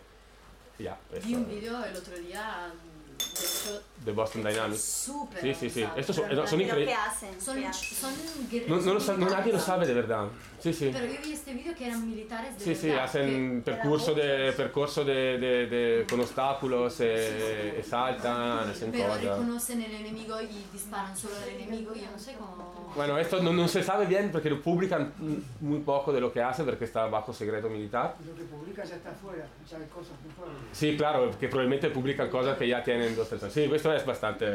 ya, 0.78 0.98
Vi 1.22 1.34
un 1.34 1.48
video 1.48 1.84
el 1.84 1.96
otro 1.96 2.16
día, 2.18 2.72
de 3.18 3.24
hecho, 3.24 3.82
de 4.06 4.12
Boston 4.12 4.42
Dynamics. 4.44 4.80
súper 4.80 5.40
Sí, 5.42 5.54
sí, 5.54 5.68
sí. 5.70 5.84
Estos 5.96 6.14
son, 6.16 6.26
Pero 6.28 6.46
son 6.46 6.58
¿Qué 6.60 6.64
increíbles. 6.64 6.96
hacen? 7.06 7.40
Son, 7.40 7.56
¿Qué 7.58 7.66
hacen? 7.66 7.98
son 7.98 8.12
No, 8.12 8.48
guerreros 8.50 8.84
no 8.86 8.94
lo 8.94 9.18
no, 9.18 9.30
nadie 9.30 9.52
lo 9.52 9.58
sabe 9.58 9.84
de 9.86 9.94
verdad. 9.94 10.28
Sí, 10.60 10.72
sí. 10.72 10.90
Pero 10.92 11.06
yo 11.06 11.20
vi 11.22 11.32
este 11.32 11.52
video 11.52 11.74
que 11.74 11.86
eran 11.86 12.06
militares 12.08 12.56
de 12.58 12.64
Sí, 12.64 12.74
sí, 12.74 12.88
verdad, 12.88 13.04
hacen 13.04 13.62
que- 13.62 13.70
percurso 13.72 14.14
de, 14.14 14.44
eran 14.44 14.54
percorso 14.54 15.04
de, 15.04 15.38
de, 15.38 15.66
de- 15.66 16.06
con 16.08 16.20
obstáculos, 16.20 16.96
eh, 17.00 17.78
e 17.78 17.82
saltan, 17.82 18.70
hacen 18.70 18.90
Pero 18.92 19.08
cosas. 19.08 19.22
reconocen 19.22 19.82
el 19.82 19.94
enemigo 19.96 20.40
y 20.40 20.64
disparan 20.72 21.16
solo 21.16 21.34
al 21.42 21.48
enemigo, 21.48 21.92
yo 21.94 22.10
no 22.10 22.18
sé 22.18 22.34
cómo... 22.34 22.76
Bueno, 22.94 23.18
esto 23.18 23.42
no, 23.42 23.52
no 23.52 23.68
se 23.68 23.82
sabe 23.82 24.06
bien 24.06 24.30
porque 24.32 24.48
lo 24.48 24.62
publican 24.62 25.12
muy 25.60 25.80
poco 25.80 26.12
de 26.12 26.20
lo 26.20 26.32
que 26.32 26.40
hace 26.40 26.64
porque 26.64 26.84
está 26.86 27.06
bajo 27.06 27.32
secreto 27.32 27.68
militar. 27.68 28.14
Lo 28.26 28.34
que 28.34 28.44
publica 28.44 28.84
ya 28.84 28.94
está 28.94 29.10
afuera, 29.10 29.46
ya 29.70 29.76
hay 29.76 29.84
cosas 29.86 30.12
muy 30.24 30.32
fuera. 30.32 30.52
Sí, 30.72 30.96
claro, 30.96 31.30
que 31.38 31.48
probablemente 31.48 31.90
publican 31.90 32.30
cosas 32.30 32.56
que 32.56 32.66
ya 32.68 32.82
tienen 32.82 33.14
dos 33.14 33.30
años. 33.32 33.52
Sí, 33.52 33.64
esto 33.72 33.92
es 33.92 33.95
bastante... 34.04 34.46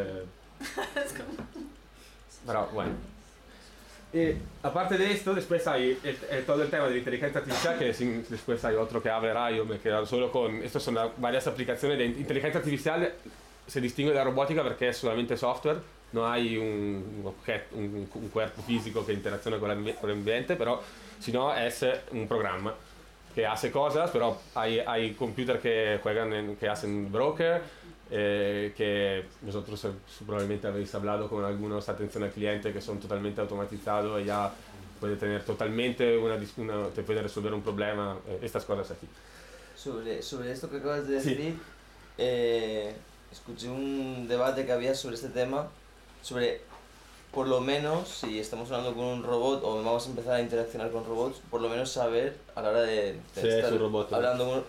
Pero 2.46 2.68
bueno. 2.74 2.92
Y 4.14 4.34
aparte 4.64 4.98
de 4.98 5.12
esto, 5.12 5.34
después 5.34 5.66
hay 5.68 5.98
el- 6.04 6.18
el- 6.30 6.46
todo 6.46 6.62
el 6.64 6.70
tema 6.70 6.86
de 6.86 6.92
la 6.92 6.98
inteligencia 6.98 7.40
artificial, 7.40 7.80
que 7.80 7.94
sin- 7.94 8.26
después 8.30 8.64
hay 8.66 8.76
otro 8.76 9.02
que 9.02 9.10
hablará, 9.10 9.52
yo 9.52 9.64
me 9.66 9.80
quedo 9.80 10.06
solo 10.06 10.32
con... 10.32 10.62
Estas 10.64 10.84
son 10.84 10.96
la- 10.96 11.10
varias 11.18 11.48
aplicaciones 11.48 11.98
de 11.98 12.06
inteligencia 12.08 12.60
artificial, 12.60 13.14
se 13.68 13.80
distingue 13.80 14.12
de 14.12 14.18
la 14.18 14.26
robótica 14.26 14.64
porque 14.64 14.90
es 14.90 14.98
solamente 14.98 15.38
software, 15.38 15.78
no 16.12 16.30
hay 16.30 16.58
un, 16.58 17.20
un 17.22 17.28
objeto, 17.28 17.76
un, 17.78 18.10
un 18.14 18.30
cuerpo 18.30 18.62
físico 18.64 19.06
que 19.06 19.14
interacciona 19.14 19.58
con, 19.60 19.70
l'ambi- 19.70 19.96
con 19.96 20.10
el 20.10 20.18
ambiente, 20.18 20.58
pero 20.58 20.82
sino 21.20 21.56
es 21.56 21.84
eh, 21.84 22.02
un 22.12 22.28
programa 22.28 22.74
que 23.34 23.46
hace 23.46 23.72
cosas, 23.72 24.10
pero 24.12 24.38
hay, 24.56 24.80
hay 24.80 25.14
computer 25.14 25.60
que 25.60 26.00
juegan, 26.04 26.34
en- 26.34 26.56
que 26.58 26.68
hacen 26.68 27.10
broker, 27.10 27.62
eh, 28.12 28.74
que 28.76 29.26
vosotros 29.42 29.86
eh, 29.86 29.90
probablemente 30.26 30.68
habéis 30.68 30.94
hablado 30.94 31.30
con 31.30 31.44
algunos 31.46 31.88
atención 31.90 32.24
al 32.24 32.32
cliente 32.32 32.74
que 32.74 32.82
son 32.82 33.00
totalmente 33.00 33.40
automatizados 33.42 34.22
y 34.22 34.26
ya 34.26 34.52
puede 35.00 35.16
tener 35.16 35.44
totalmente 35.44 36.18
una, 36.18 36.38
una- 36.58 36.88
te 36.90 37.04
puede 37.04 37.22
resolver 37.24 37.54
un 37.54 37.62
problema, 37.62 38.18
eh, 38.28 38.40
estas 38.44 38.66
cosas 38.66 38.92
aquí. 38.92 39.08
Sobre, 39.76 40.22
sobre 40.22 40.52
esto 40.52 40.70
que 40.70 40.78
acabas 40.78 41.08
de 41.08 41.20
Sí. 41.22 41.30
decir, 41.34 41.56
eh, 42.18 42.94
escuché 43.32 43.70
un 43.70 44.28
debate 44.28 44.66
que 44.66 44.72
había 44.72 44.94
sobre 44.94 45.16
este 45.16 45.30
tema, 45.30 45.68
sobre, 46.22 46.62
por 47.34 47.48
lo 47.48 47.62
menos, 47.62 48.08
si 48.10 48.40
estamos 48.40 48.70
hablando 48.72 48.94
con 48.94 49.06
un 49.06 49.24
robot 49.24 49.62
o 49.64 49.78
vamos 49.84 50.06
a 50.06 50.10
empezar 50.10 50.34
a 50.36 50.42
interaccionar 50.42 50.92
con 50.92 51.06
robots, 51.06 51.42
por 51.50 51.62
lo 51.62 51.70
menos 51.70 51.90
saber 51.92 52.36
a 52.56 52.62
la 52.62 52.70
hora 52.70 52.82
de, 52.82 53.14
de 53.14 53.20
Sí, 53.34 53.40
es 53.48 53.54
estar 53.56 53.74
un 53.74 53.80
robot, 53.80 54.12
¿no? 54.12 54.18
hablando 54.18 54.46
con, 54.46 54.64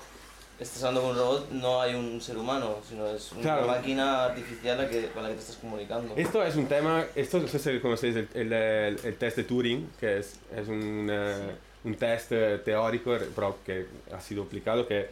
estás 0.63 0.83
hablando 0.85 1.03
con 1.03 1.11
un 1.11 1.17
robot, 1.19 1.51
no 1.51 1.81
hay 1.81 1.95
un 1.95 2.21
ser 2.21 2.37
humano, 2.39 2.77
sino 2.89 3.07
es 3.09 3.33
una 3.33 3.43
Claro. 3.43 3.67
máquina 3.67 4.25
artificial 4.27 4.81
a 4.81 4.89
que, 4.89 5.09
con 5.09 5.23
la 5.23 5.29
que 5.31 5.35
te 5.37 5.41
estás 5.41 5.57
comunicando. 5.57 6.15
Esto 6.17 6.43
es 6.45 6.57
un 6.57 6.67
tema, 6.67 7.05
esto 7.15 7.39
no 7.41 7.49
sé 7.49 7.59
si 7.59 7.79
conocéis 7.81 8.17
el, 8.17 8.29
el, 8.35 8.53
el- 8.53 9.01
el 9.05 9.17
test 9.17 9.37
de 9.39 9.45
Turing, 9.45 9.91
que 9.99 10.19
es, 10.19 10.37
es 10.57 10.69
un, 10.69 11.09
eh, 11.11 11.51
un 11.85 11.95
test 11.97 12.33
eh, 12.33 12.61
teórico, 12.65 13.17
pero 13.35 13.59
que 13.65 13.87
ha 14.13 14.21
sido 14.21 14.45
aplicado, 14.45 14.87
que, 14.87 15.09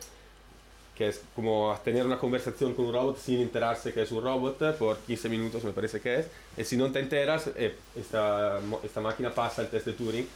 que 0.96 1.08
es 1.08 1.22
como 1.34 1.76
tener 1.82 2.04
una 2.04 2.18
conversación 2.18 2.74
con 2.74 2.86
un 2.86 2.92
robot 2.92 3.18
sin 3.18 3.40
enterarse 3.40 3.92
que 3.92 4.02
es 4.02 4.12
un 4.12 4.22
robot 4.22 4.60
eh, 4.62 4.72
por 4.78 4.98
15 4.98 5.28
minutos, 5.28 5.64
me 5.64 5.72
parece 5.72 6.00
que 6.00 6.20
es, 6.20 6.26
y 6.56 6.64
si 6.64 6.76
no 6.76 6.92
te 6.92 7.00
enteras, 7.00 7.50
esta, 7.96 8.60
esta 8.82 9.00
máquina 9.00 9.30
pasa 9.34 9.62
el 9.62 9.68
test 9.68 9.86
de 9.86 9.92
Turing. 9.94 10.28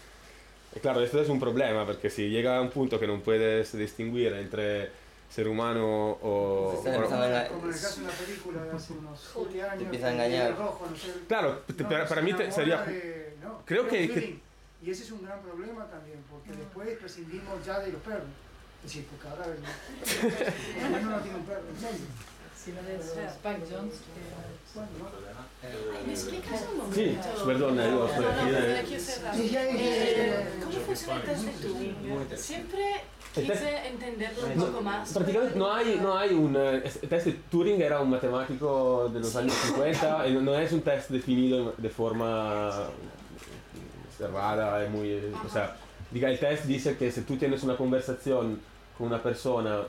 Y 0.76 0.80
claro, 0.80 1.00
esto 1.02 1.20
es 1.22 1.28
un 1.28 1.38
problema, 1.38 1.86
porque 1.86 2.10
si 2.10 2.28
llega 2.30 2.58
a 2.58 2.60
un 2.60 2.70
punto 2.70 2.98
que 2.98 3.06
no 3.06 3.20
puedes 3.20 3.76
distinguir 3.78 4.32
entre 4.32 4.90
ser 5.34 5.48
humano 5.48 6.16
o... 6.22 6.80
Como 6.80 6.88
en 6.94 6.94
el 6.94 7.80
caso 7.80 7.96
de 7.96 8.04
una 8.04 8.12
película 8.12 8.62
de 8.62 8.70
hace 8.70 8.92
unos 8.92 9.20
7 9.32 9.62
años. 9.62 9.82
empieza 9.82 10.06
a 10.06 10.12
engañar. 10.12 10.46
el 10.50 10.56
rojo, 10.56 10.86
no 10.88 10.96
sé, 10.96 11.12
Claro, 11.26 11.62
no, 11.76 11.88
para, 12.08 12.22
mí 12.22 12.32
sería... 12.52 12.82
de- 12.82 13.36
no, 13.42 13.62
creo 13.64 13.88
que-. 13.88 14.38
Y 14.82 14.90
ese 14.90 15.02
es 15.02 15.10
un 15.10 15.22
gran 15.24 15.40
problema 15.40 15.86
también, 15.86 16.18
porque 16.30 16.52
después 16.52 16.98
prescindimos 16.98 17.64
ya 17.66 17.80
de 17.80 17.90
los 17.92 18.02
perros. 18.02 18.28
Es 18.84 18.90
decir, 18.90 19.06
porque 19.10 19.26
ahora 19.28 19.44
el 19.46 19.60
no 21.06 21.18
tiene 21.20 21.38
un 21.38 21.44
perro, 21.46 21.62
en 21.68 21.80
serio. 21.80 22.06
Si 22.54 22.70
no 22.72 22.80
es 22.80 23.04
Spike 23.34 23.66
Jones, 23.70 23.94
que 23.94 24.74
Bueno, 24.74 24.88
¿no? 24.98 26.06
¿Me 26.06 26.12
explicas 26.12 26.60
un 26.72 26.94
Sí, 26.94 27.16
momento? 27.18 27.46
perdona, 27.46 27.82
perdona. 27.82 28.82
Sí, 29.34 29.56
Eh, 29.56 30.46
¿Cómo 30.62 30.78
funciona 30.86 31.14
el 31.20 31.22
test 31.26 31.44
de 31.44 31.68
Turing? 31.68 32.36
Siempre 32.36 32.84
quise 33.42 33.86
entenderlo 33.88 34.46
un 34.46 34.60
poco 34.72 34.80
más. 34.82 35.12
Praticamente 35.12 35.58
no 35.58 35.72
hay, 35.72 35.98
no 36.02 36.16
hay 36.16 36.30
un... 36.34 36.56
eh, 36.56 36.82
El 37.02 37.08
test 37.08 37.26
de 37.26 37.32
Turing 37.50 37.80
era 37.82 38.00
un 38.00 38.10
matemático 38.10 39.08
de 39.12 39.20
los 39.20 39.34
años 39.36 39.52
50 39.52 40.28
y 40.28 40.32
no- 40.34 40.40
no 40.42 40.54
es 40.58 40.72
un 40.72 40.80
test 40.82 41.10
definido 41.10 41.74
de 41.76 41.88
forma 41.90 42.70
cerrada, 44.16 44.84
es 44.84 44.90
muy... 44.90 45.16
O 45.44 45.48
sea, 45.48 45.76
diga, 46.10 46.30
el 46.30 46.38
test 46.38 46.64
dice 46.64 46.96
que 46.96 47.10
si 47.10 47.22
tú 47.22 47.36
tienes 47.36 47.62
una 47.62 47.76
conversación 47.76 48.60
con 48.96 49.08
una 49.08 49.22
persona 49.22 49.80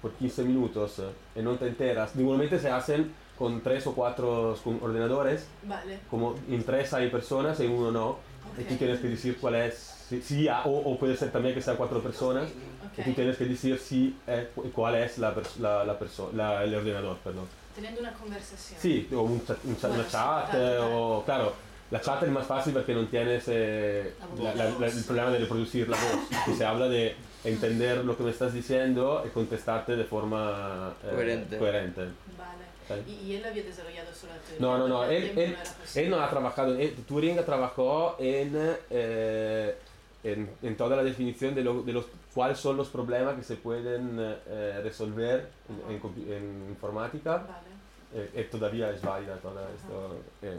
por 0.00 0.12
15 0.12 0.42
minutos 0.44 0.98
eh, 0.98 1.40
y 1.40 1.42
no 1.42 1.54
te 1.54 1.66
enteras, 1.66 2.14
normalmente 2.16 2.58
se 2.58 2.70
hacen 2.70 3.12
con 3.38 3.60
tres 3.62 3.86
o 3.86 3.94
cuatro 3.94 4.56
ordenadores, 4.80 5.46
Vale. 5.64 5.98
como 6.10 6.36
en 6.48 6.62
tres 6.62 6.92
hay 6.94 7.10
personas 7.10 7.58
y 7.60 7.64
en 7.66 7.72
uno 7.72 7.90
no, 7.90 8.18
y 8.58 8.62
tú 8.64 8.76
tienes 8.76 9.00
que 9.00 9.08
decir 9.08 9.38
cuál 9.40 9.56
es, 9.56 9.74
si, 10.08 10.22
si 10.22 10.46
o, 10.48 10.68
o 10.70 10.98
puede 10.98 11.16
ser 11.16 11.32
también 11.32 11.54
que 11.54 11.60
sean 11.60 11.76
cuatro 11.76 12.00
personas, 12.00 12.48
y 12.96 13.02
tú 13.02 13.12
tienes 13.12 13.36
que 13.36 13.44
decir 13.44 13.78
si, 13.78 14.16
eh, 14.26 14.48
cu- 14.54 14.70
cuál 14.72 14.94
es 14.96 15.18
la, 15.18 15.34
la, 15.60 15.84
la 15.84 15.98
perso- 15.98 16.30
la- 16.32 16.62
el 16.64 16.74
ordenador, 16.74 17.16
perdón. 17.18 17.46
Teniendo 17.74 18.00
una 18.00 18.12
conversación. 18.12 18.78
Sí, 18.80 19.08
o 19.14 19.22
un 19.22 19.44
chat, 19.44 19.58
un 19.64 19.74
chat- 19.76 19.88
Bueno, 19.90 20.02
una 20.02 20.10
chat, 20.10 20.50
claro, 20.50 20.64
eh, 20.64 20.76
claro. 20.76 20.98
o 21.18 21.24
claro, 21.24 21.52
la 21.90 22.00
chat 22.00 22.22
es 22.22 22.30
más 22.30 22.46
fácil 22.46 22.72
porque 22.72 22.94
no 22.94 23.06
tienes 23.08 23.44
eh, 23.48 24.14
La 24.38 24.54
la- 24.54 24.70
la- 24.70 24.78
la- 24.78 24.86
el 24.86 25.04
problema 25.04 25.30
de 25.30 25.38
reproducir 25.40 25.88
la 25.88 25.96
voz, 25.96 26.44
que 26.46 26.54
se 26.54 26.64
habla 26.64 26.88
de 26.88 27.14
entender 27.44 28.04
lo 28.04 28.16
que 28.16 28.22
me 28.22 28.30
estás 28.30 28.54
diciendo 28.54 29.22
y 29.26 29.30
contestarte 29.30 29.96
de 29.96 30.04
forma 30.04 30.94
eh, 31.04 31.10
Coherente. 31.14 31.58
coherente. 31.58 32.00
Vale. 32.00 33.02
¿Y, 33.08 33.12
y 33.12 33.36
él 33.36 33.44
había 33.44 33.62
desarrollado 33.62 34.14
solo 34.14 34.32
teoría? 34.46 34.60
No, 34.60 34.76
no, 34.78 34.86
no, 34.88 35.04
él, 35.04 35.32
él, 35.36 35.56
no 35.58 36.00
él 36.00 36.10
no 36.10 36.20
ha 36.20 36.28
trabajado, 36.30 36.74
él- 36.78 36.94
Turing 37.08 37.36
trabajó 37.44 38.16
en, 38.18 38.52
eh, 38.90 39.74
en, 40.22 40.50
en 40.62 40.76
toda 40.76 40.96
la 40.96 41.02
definición 41.02 41.54
de, 41.54 41.64
lo- 41.64 41.82
de 41.82 41.92
los 41.92 42.04
cuáles 42.34 42.58
son 42.58 42.76
los 42.76 42.88
problemas 42.88 43.36
que 43.36 43.42
se 43.44 43.56
pueden 43.56 44.16
eh, 44.18 44.80
resolver 44.82 45.48
en, 45.68 45.94
en 45.94 46.02
compu- 46.02 46.28
en 46.32 46.66
informática. 46.68 47.36
Vale. 47.38 47.74
Eh, 48.14 48.30
eh, 48.34 48.48
todavía 48.50 48.90
es 48.90 49.00
válida 49.02 49.36
toda 49.38 49.62
esto. 49.70 50.16
eh, 50.42 50.58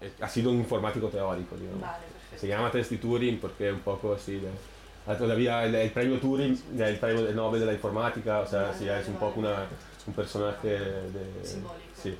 eh, 0.00 0.10
ha 0.20 0.28
sido 0.28 0.50
un 0.50 0.58
informático 0.58 1.08
teórico, 1.08 1.56
digamos. 1.56 1.80
Vale. 1.80 2.04
Se 2.36 2.46
llama 2.48 2.70
test 2.70 2.90
de 2.90 2.98
Turing 2.98 3.38
porque 3.40 3.68
es 3.68 3.74
un 3.74 3.80
poco 3.80 4.14
así. 4.14 4.34
de- 4.38 4.48
ah, 5.06 5.16
todavía 5.16 5.64
el, 5.64 5.74
el 5.74 5.90
premio 5.90 6.18
Turing, 6.20 6.60
el 6.78 6.98
premio 6.98 7.32
Nobel 7.32 7.60
de 7.60 7.66
la 7.66 7.72
informática, 7.74 8.40
o 8.40 8.46
sea, 8.46 8.62
Vale, 8.62 8.78
sí, 8.78 8.86
vale, 8.88 9.00
es 9.02 9.08
un 9.08 9.16
poco 9.16 9.40
una, 9.40 9.66
un 10.06 10.14
personaje 10.14 10.68
de... 10.68 11.44
Simbólico. 11.44 11.88
Sí. 12.00 12.16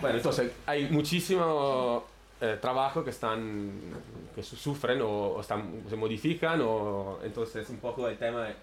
Bueno, 0.00 0.16
entonces 0.18 0.52
hay 0.66 0.88
muchísimo 0.90 2.04
eh, 2.40 2.58
trabajo 2.60 3.02
que 3.04 3.10
están 3.10 3.70
que 4.34 4.42
su- 4.42 4.56
sufren 4.56 5.00
o, 5.02 5.08
o 5.08 5.40
están, 5.40 5.82
se 5.88 5.96
modifican 5.96 6.60
o 6.62 7.18
entonces 7.24 7.68
un 7.70 7.78
poco 7.78 8.08
el 8.08 8.16
tema 8.18 8.42
de 8.44 8.54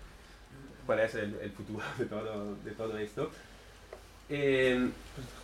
cuál 0.85 0.99
es 0.99 1.15
el, 1.15 1.35
el 1.41 1.51
futuro 1.51 1.83
de 1.97 2.05
todo, 2.05 2.55
de 2.63 2.71
todo 2.71 2.97
esto. 2.97 3.29
Eh, 4.29 4.89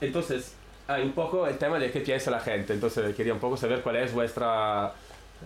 entonces 0.01 0.53
hay 0.88 1.03
un 1.03 1.12
poco 1.13 1.46
el 1.48 1.57
tema 1.57 1.77
de 1.79 1.91
qué 1.91 2.00
piensa 2.01 2.31
la 2.31 2.39
gente, 2.39 2.74
entonces 2.74 3.13
quería 3.15 3.34
un 3.34 3.39
poco 3.39 3.57
saber 3.57 3.81
cuál 3.81 3.98
es 3.98 4.13
vuestra 4.13 4.93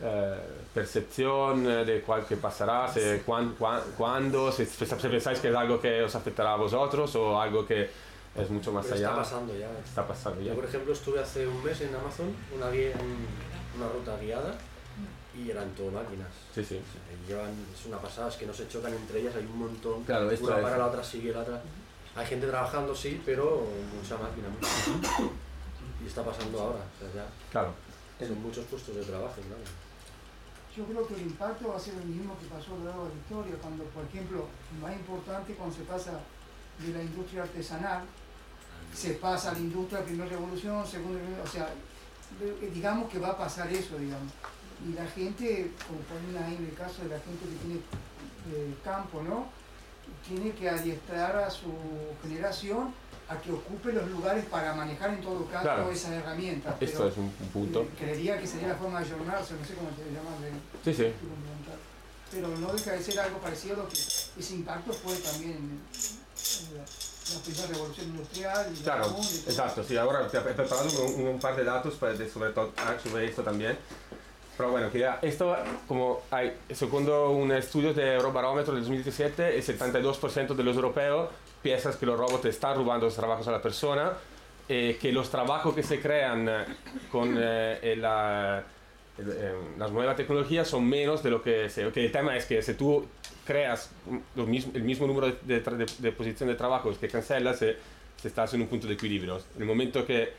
eh, 0.04 0.36
percepción 0.74 1.66
eh, 1.70 1.84
de 1.86 2.02
cuál 2.02 2.26
que 2.26 2.38
pasará, 2.38 2.88
si, 2.88 3.00
cuán- 3.26 3.56
cuán- 3.58 3.82
cuándo, 3.98 4.52
si, 4.52 4.66
si 4.66 4.86
pensáis 4.86 5.40
que 5.40 5.50
es 5.50 5.56
algo 5.56 5.80
que 5.82 6.04
os 6.04 6.14
afectará 6.16 6.54
a 6.54 6.58
vosotros 6.58 7.16
o 7.16 7.40
algo 7.42 7.66
que 7.66 7.90
es 8.36 8.50
mucho 8.50 8.72
más 8.72 8.86
Pero 8.86 8.96
allá. 8.98 9.10
está 9.10 9.16
pasando 9.22 9.58
ya. 9.58 9.70
Está 9.80 10.08
pasando 10.08 10.42
ya. 10.42 10.50
Yo, 10.50 10.56
por 10.56 10.66
ejemplo, 10.66 10.94
estuve 10.94 11.20
hace 11.20 11.48
un 11.48 11.64
mes 11.64 11.82
en 11.82 11.94
Amazon, 11.96 12.34
una, 12.56 12.70
guía- 12.72 12.94
un- 13.00 13.80
una 13.82 13.92
ruta 13.92 14.18
guiada, 14.18 14.56
y 15.38 15.50
eran 15.50 15.70
todo 15.72 15.92
máquinas. 15.92 16.28
Sí, 16.54 16.64
sí. 16.64 16.80
Llevan, 17.28 17.52
es 17.74 17.86
una 17.86 17.98
pasada, 18.00 18.30
es 18.30 18.36
que 18.36 18.46
no 18.46 18.54
se 18.54 18.68
chocan 18.68 18.94
entre 18.94 19.20
ellas, 19.22 19.36
hay 19.36 19.46
un 19.46 19.60
montón. 19.60 20.04
Claro, 20.04 20.30
esto 20.32 20.46
una 20.48 20.58
es- 20.58 20.64
para 20.64 20.78
la 20.78 20.88
otra, 20.88 21.04
sigue 21.04 21.32
la 21.34 21.40
otra. 21.42 21.62
Hay 22.16 22.26
gente 22.26 22.48
trabajando, 22.48 22.94
sí, 22.96 23.22
pero 23.26 23.66
mucha 23.96 24.18
máquina. 24.18 24.48
mucha. 24.50 25.32
Y 26.04 26.08
está 26.08 26.24
pasando 26.24 26.60
ahora, 26.60 26.80
o 26.80 27.00
sea, 27.14 27.24
ya 27.24 27.30
Claro. 27.52 27.74
son 28.20 28.42
muchos 28.42 28.66
puestos 28.66 28.96
de 28.96 29.04
trabajo, 29.04 29.36
claro. 29.36 29.62
Yo 30.76 30.86
creo 30.86 31.06
que 31.08 31.14
el 31.16 31.22
impacto 31.22 31.68
va 31.70 31.76
a 31.76 31.80
ser 31.80 31.94
el 31.96 32.06
mismo 32.06 32.38
que 32.40 32.46
pasó 32.48 32.74
a 32.74 32.78
lo 32.80 32.86
largo 32.86 33.04
de 33.06 33.10
la 33.10 33.16
historia, 33.22 33.56
cuando, 33.62 33.84
por 33.86 34.04
ejemplo, 34.06 34.46
más 34.82 34.94
importante 34.94 35.54
cuando 35.54 35.76
se 35.76 35.84
pasa 35.84 36.20
de 36.80 36.94
la 36.94 37.04
industria 37.04 37.44
artesanal, 37.44 38.04
se 38.96 39.12
pasa 39.14 39.52
a 39.52 39.54
la 39.54 39.60
industria 39.60 40.00
de 40.00 40.06
primera 40.06 40.30
revolución, 40.30 40.86
segunda 40.88 41.20
revolución, 41.20 41.48
o 41.48 41.52
sea, 41.52 41.70
de- 42.40 42.70
digamos 42.72 43.10
que 43.10 43.20
va 43.20 43.30
a 43.30 43.38
pasar 43.38 43.72
eso, 43.72 43.98
digamos. 43.98 44.32
Y 44.88 44.94
la 44.94 45.06
gente, 45.08 45.72
como 45.88 46.00
ponen 46.02 46.44
ahí 46.44 46.56
en 46.56 46.66
el 46.66 46.74
caso 46.74 47.04
de 47.04 47.10
la 47.10 47.20
gente 47.20 47.46
que 47.46 47.56
tiene 47.66 47.80
eh, 48.54 48.74
campo, 48.84 49.22
¿no? 49.22 49.46
Tiene 50.28 50.52
que 50.54 50.68
adiestrar 50.70 51.36
a 51.38 51.50
su 51.50 51.72
generación 52.24 52.94
a 53.30 53.40
que 53.40 53.52
ocupe 53.52 53.94
los 53.94 54.10
lugares 54.10 54.44
para 54.46 54.74
manejar 54.74 55.12
en 55.12 55.22
todo 55.22 55.46
caso 55.46 55.62
Claro. 55.64 55.92
esas 55.92 56.12
herramientas. 56.14 56.76
Esto 56.82 56.98
pero- 56.98 57.10
es 57.10 57.18
un, 57.18 57.24
un 57.26 57.48
punto. 57.54 57.88
Creería 57.98 58.40
que 58.40 58.48
sería 58.48 58.70
la 58.70 58.76
forma 58.76 59.00
de 59.00 59.06
ayornarse, 59.06 59.54
no 59.54 59.66
sé 59.66 59.74
cómo 59.76 59.90
te 59.90 60.04
llaman 60.06 60.42
de 60.42 60.52
Sí, 60.94 60.98
sí. 61.04 61.14
Pero 62.32 62.48
no 62.58 62.74
deja 62.74 62.92
de 62.94 63.04
ser 63.04 63.20
algo 63.20 63.38
parecido 63.40 63.76
a 63.76 63.78
lo 63.80 63.90
que 63.90 63.98
ese 63.98 64.54
impacto 64.56 64.94
fue 64.94 65.16
también 65.18 65.52
en, 65.52 65.60
en 65.62 66.78
la, 66.78 66.84
la 67.34 67.40
primera 67.42 67.68
revolución 67.68 68.08
industrial 68.08 68.68
y 68.72 68.78
la 68.78 68.84
Claro, 68.84 69.16
exacto, 69.48 69.84
sí, 69.84 69.98
ahora 69.98 70.28
te 70.28 70.38
he 70.38 70.42
preparado 70.42 70.90
un, 71.16 71.28
un 71.28 71.40
par 71.40 71.56
de 71.56 71.64
datos 71.64 71.96
para 71.96 72.14
de- 72.14 72.30
sobre, 72.30 72.52
todo, 72.52 72.72
ah, 72.78 72.96
sobre 73.02 73.26
esto 73.26 73.42
también. 73.44 73.78
Pero 74.58 74.72
bueno, 74.72 74.92
que 74.92 75.00
ya 75.00 75.18
esto, 75.22 75.56
como 75.88 76.22
hay, 76.30 76.56
segundo 76.72 77.32
un 77.32 77.52
estudio 77.52 77.94
de 77.94 78.16
Eurobarómetro 78.16 78.74
del 78.74 78.84
2017, 78.84 79.56
el 79.58 79.64
72% 79.66 80.54
de 80.54 80.64
los 80.64 80.76
europeos 80.76 81.30
piensan 81.64 81.94
que 81.94 82.06
los 82.06 82.18
robots 82.20 82.46
están 82.46 82.76
robando 82.76 83.06
los 83.06 83.16
trabajos 83.16 83.48
a 83.48 83.52
la 83.52 83.62
persona, 83.62 84.12
eh, 84.70 84.98
que 85.02 85.12
los 85.12 85.30
trabajos 85.30 85.74
que 85.74 85.84
se 85.84 86.00
crean 86.00 86.48
eh, 86.48 86.66
con 87.12 87.36
eh, 87.38 87.80
eh, 87.82 88.62
las 89.78 89.92
nuevas 89.92 90.16
tecnologías 90.16 90.68
son 90.68 90.88
menos 90.88 91.22
de 91.22 91.30
lo 91.30 91.42
que 91.42 91.70
se... 91.70 91.92
Que 91.92 92.06
el 92.06 92.12
tema 92.12 92.36
es 92.36 92.46
que 92.46 92.62
si 92.62 92.74
tú 92.74 93.06
creas 93.46 93.92
lo 94.36 94.46
mismo, 94.46 94.72
el 94.76 94.84
mismo 94.84 95.08
número 95.08 95.28
de, 95.28 95.60
de, 95.60 95.86
de, 96.00 96.12
posiciones 96.12 96.54
de 96.54 96.58
trabajo 96.58 96.92
que 97.00 97.08
cancelas, 97.08 97.62
eh, 97.62 97.78
se 98.22 98.28
estás 98.28 98.54
en 98.54 98.62
un 98.62 98.68
punto 98.68 98.88
de 98.88 98.94
equilibrio. 98.94 99.38
En 99.56 99.62
el 99.62 99.68
momento 99.68 100.06
que 100.06 100.34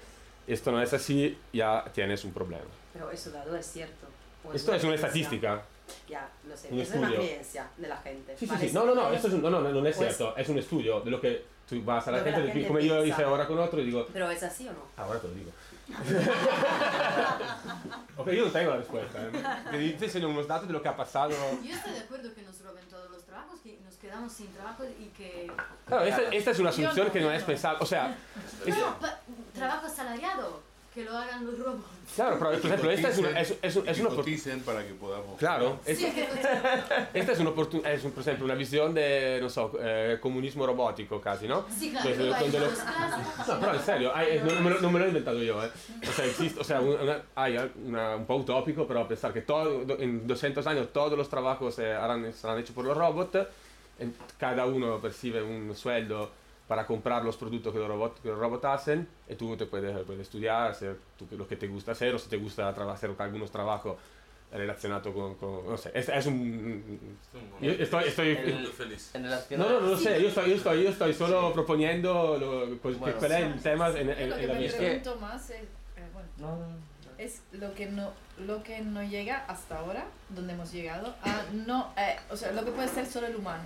esto 0.47 0.73
no 0.73 0.83
es 0.83 0.93
así, 0.93 1.37
ya 1.53 1.85
tienes 1.93 2.25
un 2.25 2.33
problema. 2.33 2.65
Pero 2.93 3.11
eso 3.11 3.31
dado 3.31 3.57
es 3.57 3.67
cierto. 3.67 4.07
O 4.45 4.53
Esto 4.53 4.75
es 4.75 4.85
una 4.85 4.95
estadística. 4.95 5.63
Ya, 6.09 6.29
lo 6.49 6.57
sé. 6.57 6.69
Un 6.71 6.81
es 6.81 6.91
una 6.91 7.07
estudio. 7.09 7.17
creencia 7.27 7.69
de 7.77 7.89
la 7.89 7.97
gente. 7.99 8.33
Sí, 8.37 8.47
sí, 8.47 8.53
Vale, 8.53 8.69
sí. 8.69 8.75
No, 8.75 8.85
no, 8.87 8.95
no, 8.95 9.13
esto 9.13 9.29
es, 9.29 9.35
un- 9.35 9.43
no, 9.43 9.51
no, 9.51 9.61
no 9.61 9.87
es 9.87 9.97
Pues- 9.97 10.17
cierto. 10.17 10.37
Es 10.37 10.49
un 10.49 10.59
estudio 10.59 11.01
de 11.01 11.11
lo 11.11 11.21
que 11.21 11.45
tú 11.69 11.83
vas 11.85 12.07
a 12.09 12.11
la 12.13 12.19
gente, 12.19 12.31
la 12.33 12.39
de- 12.47 12.53
gente 12.53 12.67
como 12.69 12.81
yo 12.81 12.95
piensa. 13.03 13.09
hice 13.21 13.25
ahora 13.25 13.47
con 13.47 13.59
otro, 13.59 13.81
y 13.81 13.85
digo, 13.87 14.07
Pero 14.13 14.31
es 14.31 14.43
así 14.43 14.69
o 14.69 14.73
no? 14.73 14.81
ahora 14.97 15.19
te 15.21 15.29
lo 15.29 15.35
digo. 15.35 15.51
ok, 18.17 18.29
yo 18.31 18.47
no 18.47 18.51
tengo 18.53 18.71
la 18.71 18.77
respuesta. 18.79 19.19
¿eh? 19.73 19.97
Te 19.99 20.05
enseño 20.07 20.29
unos 20.29 20.47
datos 20.47 20.67
de 20.69 20.73
lo 20.73 20.83
que 20.83 20.89
ha 20.89 20.97
pasado. 20.97 21.31
Yo 21.63 21.75
estoy 21.75 21.93
de 21.93 22.01
acuerdo 22.01 22.35
que 22.35 22.43
nos 22.43 22.61
roben 22.63 22.85
todos 22.89 23.11
los 23.11 23.23
trabajos, 23.25 23.61
que 23.61 23.79
nos 23.85 23.95
quedamos 23.97 24.33
sin 24.33 24.49
trabajo 24.53 24.85
y 24.85 25.07
que... 25.17 25.51
Claro, 25.87 26.05
esta, 26.05 26.23
esta 26.23 26.51
es 26.53 26.59
una 26.59 26.71
Yo 26.71 26.77
solución 26.77 27.07
no, 27.07 27.13
que 27.13 27.21
no 27.21 27.27
yo 27.27 27.33
es 27.33 27.41
no. 27.43 27.47
pensable. 27.47 27.79
O 27.83 27.87
sea, 27.87 28.17
es- 28.67 28.77
No, 28.79 28.99
pa- 28.99 29.21
trabajo 29.55 29.87
asalariado, 29.87 30.63
que 30.95 31.05
lo 31.05 31.17
hagan 31.17 31.47
los 31.47 31.59
robots. 31.59 31.85
claro, 32.15 32.37
pero 32.39 32.51
por 32.51 32.67
ejemplo, 32.71 32.91
esta 32.91 33.09
es 33.09 33.19
una, 33.19 33.41
es, 33.41 33.51
es, 33.51 33.57
es 33.63 33.77
una 33.77 33.93
que 33.93 34.03
opor- 34.03 34.17
coticen 34.17 34.61
para 34.61 34.87
que 34.87 34.93
podamos. 34.93 35.39
Claro, 35.39 35.79
es- 35.87 35.99
Sí, 36.03 36.13
esta 37.15 37.33
es, 37.33 37.39
una 37.41 37.51
oportun- 37.51 37.87
es 37.87 38.05
un- 38.05 38.11
por 38.13 38.21
ejemplo 38.21 38.45
una 38.45 38.55
visión 38.55 38.93
de, 38.93 39.39
no 39.41 39.49
so, 39.49 39.73
eh, 39.81 40.19
comunismo 40.21 40.67
robótico 40.67 41.19
casi, 41.21 41.49
¿no? 41.49 41.65
Sí, 41.75 41.91
claro, 41.93 42.11
donde 42.41 42.61
los 42.61 42.73
clásicos. 42.75 43.49
No, 43.49 43.61
pero 43.61 43.75
en 43.75 43.81
serio, 43.81 44.13
hay- 44.15 44.41
no, 44.45 44.53
no 44.53 44.61
me 44.61 44.71
lo, 44.71 44.81
no 44.81 44.91
me 44.91 44.99
lo 44.99 45.05
he 45.07 45.09
inventado 45.09 45.43
yo, 45.43 45.65
¿eh? 45.65 45.71
O 46.07 46.13
sea, 46.13 46.25
existe, 46.27 46.61
o 46.61 46.65
sea, 46.65 46.81
una- 46.83 47.23
hay 47.37 47.57
una- 47.87 48.17
un 48.17 48.27
po' 48.27 48.37
utópico, 48.37 48.87
pero 48.87 49.09
pensar 49.09 49.33
que 49.33 49.41
todo, 49.43 49.87
en 49.99 50.27
200 50.27 50.67
años 50.67 50.93
todos 50.93 51.17
los 51.17 51.29
trabajos 51.31 51.79
eh, 51.79 51.95
harán- 51.95 52.33
serán 52.35 52.59
hechos 52.59 52.75
por 52.75 52.85
los 52.85 52.97
robots, 52.97 53.39
cada 54.39 54.67
uno 54.67 54.99
percibe 55.01 55.43
un 55.43 55.75
sueldo 55.77 56.31
para 56.69 56.87
comprar 56.87 57.25
los 57.25 57.37
productos 57.37 57.73
que 57.73 57.79
los 57.79 57.89
robots, 57.89 58.21
que 58.21 58.29
los 58.29 58.39
robots 58.39 58.65
hacen 58.65 59.07
y 59.29 59.35
tú 59.35 59.57
te 59.57 59.67
puedes, 59.67 59.97
puedes 60.05 60.23
estudiar, 60.23 60.71
hacer 60.71 60.97
tú- 61.19 61.27
lo 61.37 61.47
que 61.47 61.57
te 61.57 61.67
gusta 61.69 61.93
hacer 61.93 62.15
o 62.15 62.19
si 62.19 62.29
te 62.29 62.37
gusta 62.37 62.69
hacer 62.69 63.11
algunos 63.19 63.51
trabajos 63.51 63.97
relacionados 64.51 65.15
con, 65.15 65.35
con- 65.37 65.67
no 65.71 65.77
sé, 65.79 65.91
es, 65.95 66.09
es 66.11 66.27
un... 66.27 67.17
Yo 67.61 67.71
estoy, 67.73 68.05
estoy, 68.05 68.29
El- 68.29 68.67
feliz. 68.69 69.11
No, 69.51 69.57
no, 69.59 69.81
no 69.81 69.87
lo 69.89 69.97
sé, 69.97 70.21
yo 70.23 70.29
estoy, 70.29 70.51
yo 70.51 70.57
estoy, 70.57 70.83
yo 70.85 70.91
estoy 70.91 71.15
solo 71.15 71.53
proponiendo 71.53 72.37
lo, 72.39 72.77
pues, 72.79 72.99
Bueno. 72.99 73.15
que 73.15 73.19
cuál 73.19 73.33
es 73.33 73.41
el 73.55 73.61
tema 73.63 73.89
en, 73.91 74.11
en- 74.11 74.31
Lo 74.31 74.37
que 74.37 74.43
en 74.43 74.49
la 74.49 74.55
me 74.59 74.69
pregunto 74.69 75.17
más 75.21 75.51
es, 75.51 75.63
eh, 75.63 75.67
bueno, 76.13 76.29
No, 76.37 76.57
no, 76.57 76.67
no. 76.69 76.77
es 77.19 77.43
lo 77.53 77.75
que 77.75 77.87
no 77.87 78.11
lo 78.47 78.63
que 78.63 78.81
no 78.81 79.03
llega 79.03 79.45
hasta 79.47 79.79
ahora 79.79 80.05
donde 80.31 80.55
hemos 80.55 80.73
llegado 80.73 81.15
a 81.23 81.43
no 81.53 81.93
eh, 81.97 82.17
o 82.31 82.37
sea 82.37 82.51
lo 82.53 82.65
que 82.65 82.73
puede 82.73 82.89
ser 82.89 83.07
solo 83.07 83.27
el 83.29 83.37
humano 83.37 83.65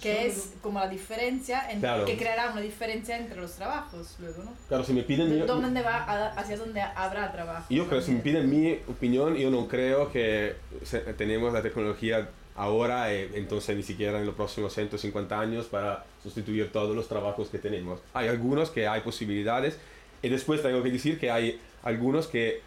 que 0.00 0.26
es 0.26 0.52
como 0.62 0.78
la 0.80 0.88
diferencia 0.88 1.70
en- 1.70 1.80
Claro. 1.80 2.04
que 2.04 2.16
creará 2.16 2.50
una 2.52 2.60
diferencia 2.60 3.16
entre 3.18 3.40
los 3.40 3.52
trabajos 3.54 4.16
luego 4.20 4.42
no 4.44 4.52
Claro, 4.68 4.84
si 4.84 4.92
me 4.92 5.02
piden 5.02 5.30
mi, 5.30 5.38
dónde 5.46 5.82
va 5.82 5.96
a- 6.04 6.28
hacia 6.34 6.56
dónde 6.56 6.80
habrá 6.80 7.30
trabajo 7.32 7.66
yo 7.70 7.86
creo, 7.88 8.00
si 8.00 8.12
me 8.12 8.20
piden 8.20 8.48
mi 8.50 8.78
opinión, 8.88 9.34
yo 9.36 9.50
no 9.50 9.66
creo 9.68 10.10
que 10.12 10.54
se- 10.84 11.00
tenemos 11.14 11.52
la 11.52 11.62
tecnología 11.62 12.28
ahora, 12.56 13.12
eh, 13.12 13.30
entonces 13.34 13.76
ni 13.76 13.82
siquiera 13.82 14.18
en 14.20 14.26
los 14.26 14.34
próximos 14.36 14.72
150 14.74 15.40
años 15.40 15.66
para 15.66 16.04
sustituir 16.22 16.70
todos 16.70 16.94
los 16.94 17.08
trabajos 17.08 17.48
que 17.48 17.58
tenemos. 17.58 18.00
Hay 18.12 18.28
algunos 18.28 18.70
que 18.70 18.86
hay 18.86 19.00
posibilidades 19.00 19.76
y 20.22 20.28
después 20.28 20.62
tengo 20.62 20.82
que 20.82 20.90
decir 20.90 21.18
que 21.18 21.30
hay 21.32 21.60
algunos 21.82 22.28
que 22.28 22.62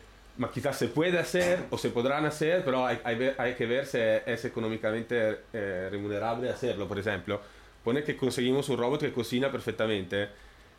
quizás 0.54 0.78
se 0.78 0.88
puede 0.88 1.18
hacer 1.20 1.66
o 1.72 1.78
se 1.78 1.90
podrán 1.90 2.26
hacer, 2.26 2.64
pero 2.64 2.86
hay, 2.86 3.00
hay, 3.04 3.34
hay 3.38 3.54
que 3.56 3.66
ver 3.66 3.86
si 3.86 3.98
es 4.00 4.46
económicamente 4.46 5.40
eh, 5.54 5.88
remunerable 5.92 6.50
hacerlo. 6.50 6.88
Por 6.88 7.00
ejemplo, 7.00 7.42
pone 7.84 8.04
que 8.04 8.16
conseguimos 8.16 8.70
un 8.70 8.78
robot 8.78 9.00
que 9.02 9.12
cocina 9.14 9.52
perfectamente 9.52 10.30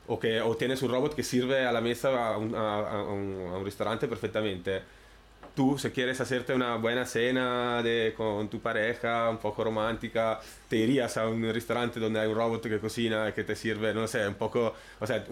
o 0.06 0.18
que 0.18 0.40
o 0.40 0.56
tienes 0.56 0.80
un 0.82 0.90
robot 0.90 1.14
que 1.14 1.22
sirve 1.22 1.66
a 1.66 1.72
la 1.72 1.80
mesa 1.80 2.34
a 2.34 2.38
un, 2.38 2.54
a- 2.54 2.90
a 2.90 3.02
un- 3.02 3.48
a 3.52 3.56
un 3.58 3.64
restaurante 3.64 4.06
perfectamente. 4.08 4.82
Tú, 5.54 5.76
si 5.76 5.90
quieres 5.90 6.20
hacerte 6.20 6.54
una 6.54 6.76
buena 6.76 7.04
cena 7.04 7.82
de- 7.82 8.14
con 8.16 8.48
tu 8.48 8.60
pareja, 8.60 9.28
un 9.28 9.38
poco 9.38 9.64
romántica, 9.64 10.38
te 10.68 10.76
irías 10.76 11.16
a 11.16 11.26
un 11.26 11.42
restaurante 11.52 11.98
donde 11.98 12.20
hay 12.20 12.28
un 12.28 12.36
robot 12.36 12.62
que 12.62 12.78
cocina 12.78 13.34
que 13.34 13.42
te 13.42 13.56
sirve, 13.56 13.92
no 13.92 14.06
sé, 14.06 14.26
un 14.28 14.34
poco, 14.34 14.72
o 15.00 15.06
sea, 15.06 15.24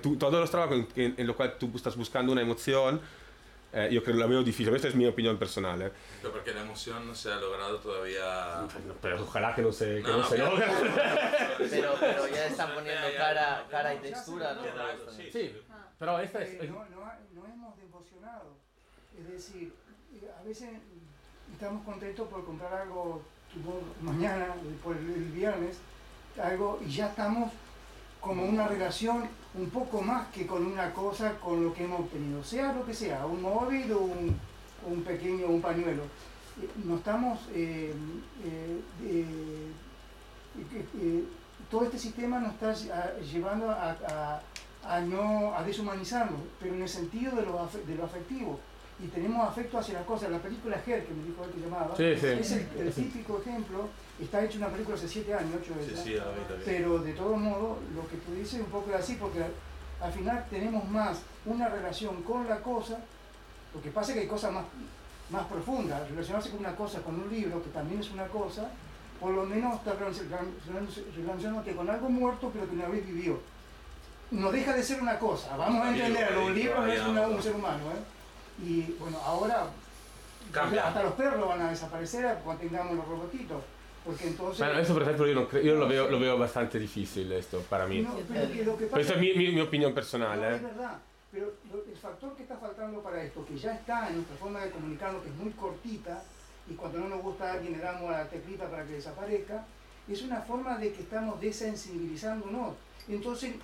tú- 0.00 0.16
todos 0.16 0.34
los 0.40 0.50
trabajos 0.50 0.76
en, 0.78 0.86
en, 1.04 1.14
en 1.16 1.26
los 1.26 1.34
cuales 1.34 1.58
tú 1.58 1.70
estás 1.74 1.96
buscando 1.96 2.30
una 2.32 2.42
emoción, 2.42 3.00
eh, 3.72 3.88
yo 3.90 4.02
creo 4.02 4.16
que 4.16 4.20
la 4.20 4.26
veo 4.26 4.42
difícil, 4.42 4.74
esta 4.74 4.88
es 4.88 4.94
mi 4.94 5.06
opinión 5.06 5.38
personal. 5.38 5.80
¿eh? 5.82 5.92
Pero 6.20 6.32
porque 6.32 6.52
la 6.52 6.60
emoción 6.62 7.06
no 7.06 7.14
se 7.14 7.32
ha 7.32 7.36
logrado 7.36 7.78
todavía. 7.78 8.66
Pero 9.00 9.22
ojalá 9.22 9.54
que 9.54 9.62
no 9.62 9.72
se, 9.72 9.96
que 10.02 10.02
No, 10.02 10.18
no 10.18 10.24
se 10.24 10.36
pero- 10.36 10.50
logre. 10.50 10.66
Pero, 11.70 11.94
pero 12.00 12.28
ya 12.28 12.46
están 12.46 12.74
poniendo 12.74 13.06
cara, 13.16 13.66
cara 13.70 13.94
y 13.94 13.98
textura, 13.98 14.54
¿no? 14.54 14.62
sí, 15.12 15.30
Sí, 15.32 15.56
pero 15.98 16.18
esta 16.20 16.42
es... 16.42 16.54
Eh, 16.62 16.68
no, 16.68 16.84
no, 16.86 17.12
no 17.34 17.46
hemos 17.46 17.78
emocionado. 17.78 18.56
Es 19.18 19.28
decir, 19.30 19.72
eh, 20.14 20.30
a 20.38 20.42
veces 20.42 20.68
estamos 21.52 21.84
contentos 21.84 22.28
por 22.28 22.44
comprar 22.44 22.74
algo 22.74 23.22
tipo, 23.52 23.80
mañana, 24.00 24.46
por 24.82 24.96
el 24.96 25.04
viernes, 25.32 25.78
algo, 26.42 26.80
y 26.84 26.90
ya 26.90 27.08
estamos 27.08 27.52
como 28.22 28.44
una 28.44 28.66
relación 28.68 29.24
un 29.54 29.68
poco 29.68 30.00
más 30.00 30.28
que 30.28 30.46
con 30.46 30.64
una 30.64 30.94
cosa 30.94 31.38
con 31.40 31.62
lo 31.62 31.74
que 31.74 31.84
hemos 31.84 32.00
obtenido, 32.00 32.42
sea 32.42 32.72
lo 32.72 32.86
que 32.86 32.94
sea, 32.94 33.26
un 33.26 33.42
móvil 33.42 33.92
o 33.92 33.98
un, 33.98 35.02
pequeño, 35.02 35.46
un 35.48 35.60
pañuelo. 35.60 36.04
Eh, 36.62 36.68
No 36.84 36.96
estamos 36.96 37.40
eh, 37.52 37.92
eh, 39.04 39.60
todo 41.70 41.84
este 41.84 41.98
sistema 41.98 42.38
nos 42.38 42.52
está 42.52 42.74
llevando 43.20 43.70
a, 43.70 45.00
no 45.06 45.54
a 45.56 45.62
deshumanizarnos, 45.64 46.40
pero 46.60 46.74
en 46.74 46.82
el 46.82 46.88
sentido 46.88 47.34
de 47.36 47.42
lo, 47.42 47.68
de 47.86 47.94
lo 47.94 48.04
afectivo. 48.04 48.60
Y 49.00 49.06
tenemos 49.08 49.48
afecto 49.48 49.78
hacia 49.78 49.94
las 49.94 50.04
cosas. 50.04 50.30
La 50.30 50.38
película 50.38 50.76
Her, 50.76 51.04
que 51.04 51.12
me 51.14 51.24
dijo 51.24 51.44
él 51.44 51.50
que 51.50 51.60
llamaba, 51.60 51.94
Sí, 51.96 52.14
sí. 52.20 52.26
es 52.26 52.52
el, 52.52 52.68
el 52.78 52.92
típico 52.92 53.38
ejemplo. 53.40 53.88
Está 54.20 54.44
hecho 54.44 54.58
una 54.58 54.68
película 54.68 54.96
hace 54.96 55.08
7 55.08 55.34
años, 55.34 55.54
8 55.60 55.72
Sí, 55.88 55.96
sí, 56.04 56.16
pero 56.64 56.98
de 56.98 57.12
todo 57.14 57.36
modo, 57.36 57.78
lo 57.94 58.06
que 58.08 58.16
tú 58.18 58.32
dices 58.34 58.54
es 58.54 58.60
un 58.60 58.66
poco 58.66 58.94
así, 58.94 59.16
porque 59.20 59.42
al, 59.42 59.50
al 60.00 60.12
final 60.12 60.46
tenemos 60.50 60.88
más 60.88 61.22
una 61.46 61.68
relación 61.68 62.22
con 62.22 62.48
la 62.48 62.60
cosa, 62.60 62.98
lo 63.74 63.82
que 63.82 63.90
pasa 63.90 64.10
es 64.12 64.14
que 64.16 64.20
hay 64.22 64.28
cosas 64.28 64.52
más, 64.52 64.64
más 65.30 65.46
profundas, 65.46 66.08
relacionarse 66.08 66.50
con 66.50 66.60
una 66.60 66.76
cosa, 66.76 67.00
con 67.00 67.18
un 67.20 67.28
libro, 67.32 67.60
que 67.64 67.70
también 67.70 68.00
es 68.00 68.10
una 68.12 68.26
cosa, 68.28 68.68
por 69.18 69.32
lo 69.32 69.44
menos 69.44 69.74
está 69.76 69.94
relacionándose- 69.94 71.04
relacionándote 71.16 71.74
con 71.74 71.90
algo 71.90 72.08
muerto, 72.08 72.50
pero 72.52 72.68
que 72.68 72.76
una 72.76 72.86
vez 72.88 73.04
vivió. 73.04 73.40
No 74.30 74.52
deja 74.52 74.72
de 74.74 74.82
ser 74.84 75.02
una 75.02 75.18
cosa, 75.18 75.56
vamos 75.56 75.84
a 75.84 75.90
entenderlo, 75.90 76.46
un 76.46 76.54
libro 76.54 76.80
no 76.86 76.92
es 76.92 77.00
una- 77.02 77.26
un 77.26 77.42
ser 77.42 77.56
humano. 77.56 77.84
¿eh? 77.90 78.21
Y 78.60 78.82
bueno, 78.98 79.18
ahora 79.24 79.66
Cambia. 80.50 80.88
hasta 80.88 81.02
los 81.02 81.12
perros 81.14 81.48
van 81.48 81.62
a 81.62 81.70
desaparecer 81.70 82.38
cuando 82.44 82.62
tengamos 82.62 82.96
los 82.96 83.06
robotitos, 83.08 83.62
porque 84.04 84.28
entonces... 84.28 84.58
Bueno, 84.58 84.80
esto 84.80 84.92
por 84.92 85.02
ejemplo 85.02 85.26
yo, 85.26 85.34
no 85.34 85.60
yo 85.60 85.74
lo, 85.76 85.88
veo, 85.88 86.10
lo 86.10 86.18
veo 86.20 86.38
bastante 86.38 86.78
difícil 86.78 87.32
esto 87.32 87.60
para 87.68 87.86
mí. 87.86 88.00
No, 88.02 88.14
pero 88.28 88.50
que 88.52 88.64
lo 88.64 88.76
que 88.76 88.86
Pero 88.86 89.00
esto 89.00 89.14
pasa 89.14 89.14
es 89.14 89.20
mi, 89.20 89.34
mi, 89.34 89.52
mi 89.52 89.60
opinión 89.60 89.94
personal. 89.94 90.38
No, 90.40 90.46
¿eh? 90.46 90.56
es 90.56 90.62
verdad, 90.62 90.98
pero 91.30 91.52
lo- 91.72 91.84
el 91.90 91.96
factor 91.96 92.36
que 92.36 92.42
está 92.42 92.56
faltando 92.56 93.00
para 93.00 93.22
esto, 93.22 93.44
que 93.46 93.56
ya 93.56 93.74
está 93.74 94.08
en 94.08 94.16
nuestra 94.16 94.36
forma 94.36 94.60
de 94.64 94.70
comunicarnos, 94.70 95.22
que 95.22 95.28
es 95.30 95.34
muy 95.36 95.50
cortita, 95.52 96.22
y 96.68 96.74
cuando 96.74 96.98
no 97.00 97.08
nos 97.08 97.22
gusta 97.22 97.48
a 97.50 97.52
alguien 97.54 97.72
le 97.72 97.78
damos 97.78 98.08
a 98.14 98.18
la 98.18 98.28
teclita 98.28 98.68
para 98.68 98.84
que 98.84 98.92
desaparezca, 98.92 99.64
es 100.08 100.22
una 100.22 100.40
forma 100.42 100.76
de 100.78 100.92
que 100.92 101.00
estamos 101.02 101.40
desensibilizándonos. 101.40 102.74
Entonces, 103.08 103.54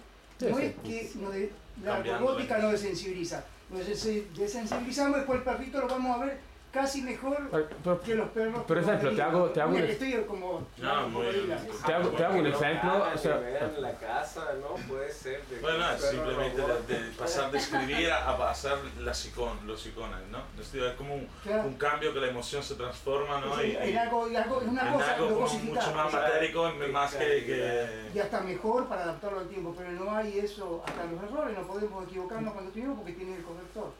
no 0.40 0.58
es 0.58 0.74
que 0.84 1.10
nos 1.20 1.32
de- 1.34 1.50
la 1.84 2.02
robótica 2.18 2.58
la- 2.58 2.64
nos 2.64 2.72
desensibiliza, 2.72 3.44
nos 3.70 3.86
des- 3.86 4.36
desensibilizamos, 4.36 5.16
después 5.18 5.38
el 5.38 5.44
perrito 5.44 5.80
lo 5.80 5.88
vamos 5.88 6.16
a 6.20 6.24
ver 6.24 6.38
casi 6.78 7.02
mejor 7.02 7.48
Pero- 7.50 7.68
pero- 7.82 8.00
que 8.00 8.14
los 8.14 8.28
perros. 8.30 8.62
Por 8.64 8.78
ejemplo, 8.78 9.10
te 9.14 9.22
hago- 9.22 9.50
te 9.50 9.60
hago 9.60 9.74
un- 9.74 9.82
Estoy 9.82 10.12
como... 10.28 10.66
No, 10.76 11.08
muy 11.08 11.26
bien. 11.26 11.56
Te 11.84 11.92
hago, 11.92 12.08
te 12.10 12.24
hago 12.24 12.38
un 12.38 12.46
ejemplo. 12.46 13.04
O 13.14 13.18
sea, 13.18 13.40
en 13.76 13.82
la 13.82 13.92
casa, 13.94 14.44
¿no? 14.60 14.74
Puede 14.86 15.10
ser 15.12 15.44
de 15.46 15.58
Bueno, 15.60 15.84
perro 15.96 16.10
simplemente 16.10 16.62
de, 16.62 17.00
de 17.00 17.10
pasar 17.12 17.50
de 17.50 17.58
escribir 17.58 18.10
a, 18.12 18.30
a 18.30 18.38
pasar 18.38 18.78
las 19.00 19.26
icon, 19.26 19.58
los 19.66 19.84
iconos, 19.86 20.20
¿no? 20.30 20.38
Es 20.60 20.94
como 20.94 21.14
un, 21.16 21.28
Claro. 21.42 21.64
un 21.66 21.74
cambio 21.74 22.12
que 22.14 22.20
la 22.20 22.28
emoción 22.28 22.62
se 22.62 22.74
transforma, 22.76 23.40
¿no? 23.40 23.62
Y, 23.62 23.74
en 23.76 23.98
algo, 23.98 24.28
en 24.28 24.36
algo- 24.36 24.62
en 24.62 24.68
una 24.68 24.86
en 24.86 24.92
cosa, 24.94 25.14
algo 25.14 25.34
como 25.34 25.48
mucho 25.58 25.92
más 25.94 26.12
matérico, 26.12 26.70
más 26.92 27.14
que... 27.14 27.44
que... 27.44 28.10
y 28.14 28.18
hasta 28.20 28.40
mejor 28.40 28.86
para 28.88 29.02
adaptarlo 29.02 29.40
al 29.40 29.48
tiempo, 29.48 29.74
pero 29.76 29.90
no 29.90 30.14
hay 30.14 30.38
eso, 30.38 30.82
hasta 30.86 31.04
los 31.06 31.22
errores, 31.24 31.58
no 31.58 31.66
podemos 31.66 32.04
equivocarnos 32.04 32.52
cuando 32.54 32.70
tenemos 32.70 32.96
porque 32.98 33.12
tiene 33.14 33.36
el 33.36 33.42
corrector. 33.42 33.90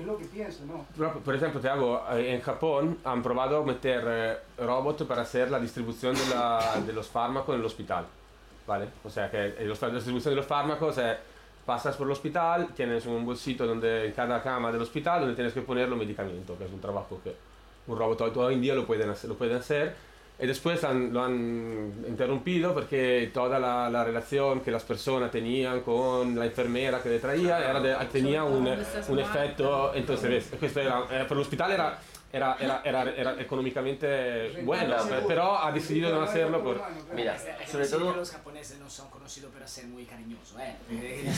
Es 0.00 0.06
lo 0.06 0.16
que 0.16 0.24
pienso, 0.26 0.64
¿no? 0.66 0.86
Por 1.24 1.34
ejemplo, 1.34 1.60
te 1.60 1.68
hago, 1.68 2.02
eh, 2.12 2.34
en 2.34 2.40
Japón 2.40 2.98
han 3.04 3.22
probado 3.22 3.64
meter 3.64 4.02
eh, 4.06 4.36
robot 4.58 5.06
para 5.06 5.22
hacer 5.22 5.50
la 5.50 5.58
distribución 5.58 6.14
de, 6.14 6.26
la- 6.34 6.80
de 6.86 6.92
los 6.92 7.08
fármacos 7.08 7.54
en 7.54 7.60
el 7.60 7.66
hospital. 7.66 8.06
¿Vale? 8.66 8.88
O 9.04 9.10
sea 9.10 9.30
que 9.30 9.46
eh, 9.58 9.74
la 9.80 9.88
distribución 9.90 10.32
de 10.32 10.36
los 10.36 10.46
fármacos 10.46 10.96
es, 10.98 11.16
pasas 11.66 11.96
por 11.96 12.06
el 12.06 12.12
hospital, 12.12 12.68
tienes 12.74 13.06
un 13.06 13.24
bolsito 13.26 13.66
donde, 13.66 14.06
en 14.06 14.12
cada 14.12 14.40
cama 14.42 14.70
del 14.70 14.82
hospital 14.82 15.20
donde 15.20 15.34
tienes 15.34 15.52
que 15.52 15.62
poner 15.62 15.88
los 15.88 15.98
medicamentos, 15.98 16.56
que 16.56 16.64
es 16.64 16.72
un 16.72 16.80
trabajo 16.80 17.20
que 17.24 17.34
un 17.88 17.98
robot 17.98 18.20
hoy 18.36 18.54
en 18.54 18.60
día 18.62 18.74
lo 18.74 18.86
pueden 18.86 19.10
hacer. 19.10 19.28
Lo 19.28 19.36
pueden 19.36 19.56
hacer. 19.56 19.94
Y 20.40 20.46
después 20.46 20.82
han- 20.82 21.12
lo 21.12 21.22
han 21.22 21.92
interrumpido 22.08 22.74
porque 22.74 23.30
toda 23.32 23.58
la, 23.60 23.88
la 23.88 24.02
relación 24.02 24.60
que 24.60 24.70
las 24.72 24.82
personas 24.82 25.30
tenían 25.30 25.82
con 25.82 26.36
la 26.36 26.46
enfermera 26.46 27.00
que 27.00 27.10
le 27.10 27.18
traía 27.20 27.58
era 27.70 27.80
de- 27.80 27.94
tenía 28.06 28.42
un, 28.42 28.66
un 29.08 29.18
efecto, 29.20 29.92
entonces 29.94 30.28
ves, 30.30 30.58
questo 30.58 30.80
era, 30.80 31.04
eh, 31.10 31.24
per 31.28 31.36
l'ospedale 31.36 31.74
era, 31.74 31.98
era, 32.32 32.56
era, 32.58 32.80
era, 32.84 33.02
era 33.14 33.40
económicamente 33.40 34.62
bueno, 34.64 34.96
pero 35.28 35.58
ha 35.62 35.70
decidido 35.70 36.10
no 36.10 36.22
hacerlo 36.22 36.64
por... 36.64 36.80
Mira, 37.14 37.36
es 37.36 37.70
sobre 37.70 37.86
todo- 37.86 38.16
los 38.16 38.30
japoneses 38.32 38.78
no 38.80 38.90
son 38.90 39.10
conocidos 39.10 39.52
por 39.52 39.68
ser 39.68 39.84
muy 39.86 40.04
cariñosos, 40.06 40.58
¿eh? 40.58 40.74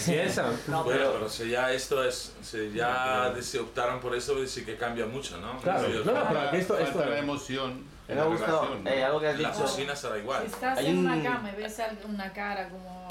Piensa. 0.06 0.46
No, 0.68 0.82
Bueno, 0.84 1.10
pero 1.14 1.28
si 1.28 1.50
ya 1.50 1.70
esto 1.72 2.02
es, 2.04 2.34
si 2.42 2.70
ya 2.72 3.34
se 3.40 3.58
optaron 3.58 4.00
por 4.00 4.14
eso, 4.14 4.46
sí 4.46 4.64
que 4.64 4.76
cambia 4.76 5.04
mucho, 5.04 5.36
¿no? 5.38 5.58
Claro, 5.60 5.88
Sí, 5.88 6.00
no, 6.06 6.12
no, 6.12 6.26
pero 6.28 6.50
esto, 6.52 6.78
esto 6.78 7.04
la 7.04 7.18
emoción 7.18 7.92
Me 8.08 8.14
ha 8.14 8.16
la 8.18 8.24
gustado 8.24 8.78
eh, 8.84 9.04
algo 9.04 9.20
que 9.20 9.28
has 9.28 9.38
La 9.40 9.48
dicho. 9.50 9.62
cocina 9.62 9.96
será 9.96 10.18
igual. 10.18 10.42
Si 10.42 10.52
estás 10.52 10.78
Hay 10.78 10.86
en 10.88 10.98
un- 10.98 11.06
una 11.10 11.22
cama 11.22 11.50
y 11.50 11.56
ves 11.56 11.78
una 12.06 12.32
cara 12.32 12.68
como... 12.68 13.04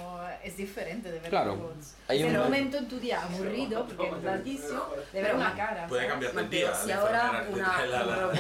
Es 0.43 0.57
diferente 0.57 1.09
de 1.09 1.19
ver 1.19 1.29
Claro. 1.29 1.55
robots. 1.55 1.93
Hay 2.07 2.19
Es 2.19 2.25
un- 2.27 2.35
el 2.35 2.41
momento 2.41 2.77
en 2.77 2.87
tu 2.89 2.99
día 2.99 3.23
aburrido, 3.23 3.87
porque 3.87 4.09
es 4.09 4.23
larguísimo, 4.23 4.83
de 5.13 5.21
ver 5.21 5.35
una 5.35 5.55
cara. 5.55 5.87
Puede 5.87 6.05
cambiarte 6.07 6.39
el 6.39 6.49
día. 6.49 6.75
si 6.75 6.89
la 6.89 6.95
ahora 6.97 7.45
una, 7.49 7.85
la- 7.85 8.03
la- 8.03 8.31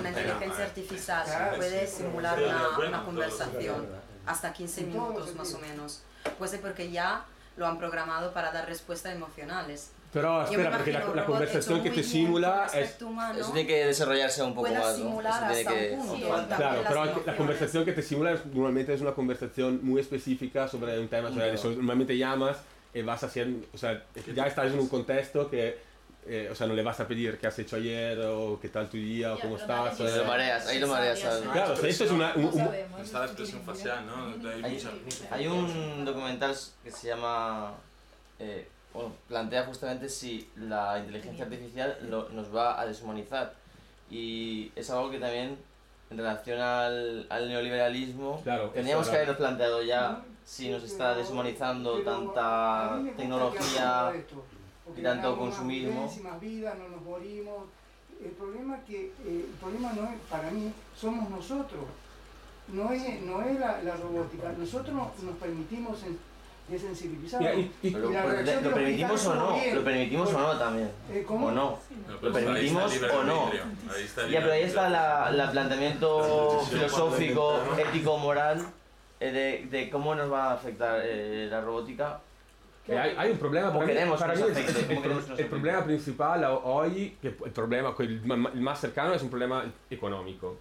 una 0.00 0.08
inteligencia 0.08 0.64
artificial 0.64 1.24
Claro, 1.24 1.56
puede 1.56 1.86
sí, 1.86 1.96
simular 1.98 2.36
sí, 2.36 2.44
una, 2.44 2.68
bueno, 2.76 2.88
una 2.88 3.04
conversación 3.04 3.88
hasta 4.26 4.52
15 4.52 4.80
En 4.82 4.92
todos 4.92 5.02
los 5.14 5.14
minutos 5.26 5.34
más 5.36 5.54
o 5.54 5.58
menos, 5.60 6.02
pues 6.38 6.52
es 6.52 6.60
porque 6.60 6.90
ya 6.90 7.24
lo 7.56 7.66
han 7.66 7.78
programado 7.78 8.32
para 8.34 8.50
dar 8.50 8.66
respuestas 8.66 9.12
emocionales. 9.14 9.92
Pero 10.12 10.42
espera, 10.42 10.70
porque 10.76 10.92
la, 10.92 11.06
la 11.14 11.24
conversación 11.24 11.82
que 11.82 11.90
te 11.90 12.02
simula 12.02 12.66
es... 12.74 12.96
Eso 12.96 13.52
tiene 13.52 13.66
que 13.66 13.86
desarrollarse 13.86 14.42
un 14.42 14.54
poco 14.54 14.68
más, 14.74 14.98
¿no? 14.98 15.20
Eso 15.20 15.38
tiene 15.52 15.64
que... 15.64 15.98
Sí, 16.02 16.24
Claro, 16.56 16.82
pero 16.88 17.22
la 17.26 17.36
conversación 17.36 17.84
que 17.84 17.92
te 17.92 18.02
simula 18.02 18.32
es- 18.32 18.44
normalmente 18.46 18.92
es 18.94 19.00
una 19.00 19.12
conversación 19.12 19.78
muy 19.84 20.00
específica 20.00 20.66
sobre 20.66 20.98
un 20.98 21.06
tema, 21.08 21.28
o 21.28 21.32
sea, 21.32 21.46
eso, 21.46 21.70
normalmente 21.70 22.16
llamas 22.18 22.56
y 22.92 23.02
vas 23.02 23.22
a 23.22 23.26
hacer, 23.26 23.48
o 23.72 23.78
sea, 23.78 24.02
ya 24.34 24.46
estás 24.46 24.72
en 24.72 24.80
un 24.80 24.88
contexto 24.88 25.48
que, 25.48 25.78
eh, 26.26 26.48
o 26.50 26.54
sea, 26.56 26.66
no 26.66 26.74
le 26.74 26.82
vas 26.82 26.98
a 26.98 27.06
pedir 27.06 27.38
qué 27.38 27.46
has 27.46 27.58
hecho 27.60 27.76
ayer 27.76 28.18
o 28.26 28.58
qué 28.60 28.68
tal 28.68 28.88
tu 28.88 28.96
día 28.96 29.32
o 29.34 29.38
cómo 29.38 29.56
estás. 29.58 30.00
o- 30.00 30.04
Lo 30.04 30.24
mareas, 30.24 30.66
ahí 30.66 30.80
lo 30.80 30.88
mareas. 30.88 31.20
Claro, 31.52 31.74
o 31.74 31.76
sea, 31.76 31.88
esto 31.88 32.04
es 32.04 32.10
una, 32.10 32.32
un- 32.34 32.46
un-. 32.46 33.00
Está 33.00 33.20
la 33.20 33.26
expresión 33.26 33.62
facial, 33.62 34.04
¿no? 34.06 34.48
Hay 34.50 34.62
Hay, 34.64 34.72
mucha- 34.74 34.90
hay 35.30 35.46
un 35.46 36.04
documental 36.04 36.56
que 36.82 36.90
se 36.90 37.06
llama. 37.06 37.74
eh, 38.40 38.66
bueno, 38.92 39.12
plantea 39.28 39.64
justamente 39.66 40.08
si 40.08 40.48
la 40.56 40.98
inteligencia 40.98 41.44
artificial 41.44 41.96
lo- 42.08 42.28
nos 42.30 42.54
va 42.54 42.80
a 42.80 42.86
deshumanizar. 42.86 43.54
Y 44.10 44.72
es 44.74 44.90
algo 44.90 45.10
que 45.10 45.18
también, 45.18 45.56
en 46.10 46.16
relación 46.18 46.60
al, 46.60 47.26
al 47.30 47.48
neoliberalismo, 47.48 48.40
Claro, 48.42 48.70
teníamos 48.70 49.08
que 49.08 49.14
habernos 49.16 49.36
planteado 49.36 49.82
ya 49.82 50.22
si 50.44 50.68
nos 50.70 50.82
está 50.82 51.14
deshumanizando 51.14 51.98
Pero 52.04 52.10
tanta 52.18 53.00
tecnología. 53.16 54.12
y 54.96 55.02
tanto 55.02 55.36
consumismo. 55.38 56.10
más 56.24 56.40
vidas, 56.40 56.76
no 56.78 56.88
nos 56.88 57.02
morimos. 57.02 57.64
El 58.22 58.32
problema 58.32 58.78
que 58.86 59.06
eh, 59.06 59.12
el 59.48 59.56
problema 59.60 59.92
no 59.92 60.02
es 60.10 60.16
para 60.28 60.50
mí 60.50 60.72
somos 60.98 61.30
nosotros. 61.30 61.84
No 62.68 62.90
es, 62.92 63.22
no 63.22 63.40
es 63.42 63.58
la, 63.58 63.82
la 63.82 63.96
robótica. 63.96 64.52
Nosotros 64.58 64.94
nos, 64.94 65.18
nos 65.22 65.36
permitimos 65.36 65.98
Mira, 66.70 67.54
y- 67.54 67.72
y- 67.82 67.90
Pero, 67.90 68.10
Y 68.10 68.14
la 68.14 68.22
pues, 68.22 68.34
reacción 68.34 68.62
de 68.62 68.68
¿Lo 68.70 68.74
permitimos 68.76 69.26
o 69.26 69.34
no? 69.34 69.54
bien. 69.54 69.74
¿Lo 69.74 69.84
permitimos 69.84 70.34
o 70.34 70.38
no 70.38 70.58
también? 70.58 70.90
Eh, 71.10 71.24
¿cómo? 71.26 71.46
¿O 71.46 71.50
no? 71.50 71.54
No, 71.54 72.12
¿Lo 72.12 72.20
pero 72.20 72.38
está 72.38 72.52
permitimos 72.52 72.92
o 73.02 73.24
no? 73.24 73.40
arbitrio, 73.46 73.64
ahí 73.94 74.04
está 74.04 74.24
el 74.24 74.30
Ya, 74.30 74.40
pero 74.40 74.52
ahí 74.52 74.62
está 74.62 74.88
la, 74.88 75.30
la 75.32 75.50
planteamiento 75.50 76.60
filosófico, 76.70 77.60
ético, 77.78 78.18
moral 78.18 78.64
eh, 79.18 79.30
de, 79.32 79.66
de 79.78 79.90
cómo 79.90 80.14
nos 80.14 80.30
va 80.30 80.50
a 80.50 80.54
afectar 80.54 81.00
eh, 81.04 81.48
la 81.50 81.60
robótica. 81.60 82.20
E 82.90 82.96
hai, 82.98 83.14
hai 83.14 83.30
un 83.30 83.38
problema 83.38 83.70
para 83.70 83.86
me, 83.86 83.92
queremos 83.92 84.18
para 84.18 84.34
mí 84.34 84.42
el, 84.42 84.56
el 84.56 84.98
pro- 84.98 85.36
el 85.36 85.46
problema 85.46 85.84
principal 85.84 86.42
hoy, 86.64 87.14
que 87.22 87.28
el 87.28 87.52
problema 87.54 87.94
el, 87.98 88.22
ma- 88.26 88.50
el 88.50 88.60
más 88.62 88.80
cercano 88.80 89.14
es 89.14 89.22
un 89.22 89.30
problema 89.30 89.62
económico 89.90 90.56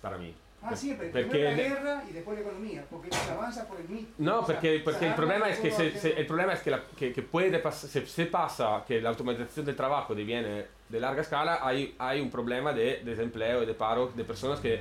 para 0.00 0.16
mí. 0.16 0.32
Ah, 0.60 0.74
siempre. 0.74 1.08
Perché 1.10 1.28
Primero 1.30 1.50
la 1.50 1.56
guerra 1.62 2.04
y 2.08 2.12
después 2.12 2.36
la 2.38 2.44
economía, 2.44 2.84
porque 2.90 3.10
se 3.14 3.30
avanza 3.30 3.66
por 3.68 3.78
el 3.80 3.88
mito. 3.88 4.08
No, 4.18 4.40
O 4.40 4.46
sea, 4.46 4.58
perché, 4.60 4.80
perché 4.80 5.04
il 5.06 5.10
se 5.12 5.16
problema 5.16 5.46
que, 5.48 5.68
todo 5.70 5.78
se, 5.78 5.98
se- 5.98 6.18
el 6.20 6.26
problema 6.26 6.52
es 6.54 6.60
que, 6.62 6.70
la- 6.70 6.82
que, 6.96 7.12
que 7.12 7.22
puede 7.22 7.62
pas- 7.62 7.72
se, 7.72 8.04
se 8.06 8.26
pasa 8.26 8.84
que 8.86 9.00
la 9.00 9.10
automatización 9.10 9.66
del 9.66 9.76
trabajo 9.76 10.14
diviene 10.16 10.66
de 10.88 11.00
larga 11.00 11.22
escala, 11.22 11.60
hay, 11.62 11.94
hay 11.98 12.20
un 12.20 12.30
problema 12.30 12.72
de 12.72 13.02
desempleo 13.04 13.62
y 13.62 13.66
de 13.66 13.74
paro 13.74 14.08
de 14.14 14.24
personas 14.24 14.58
que 14.58 14.80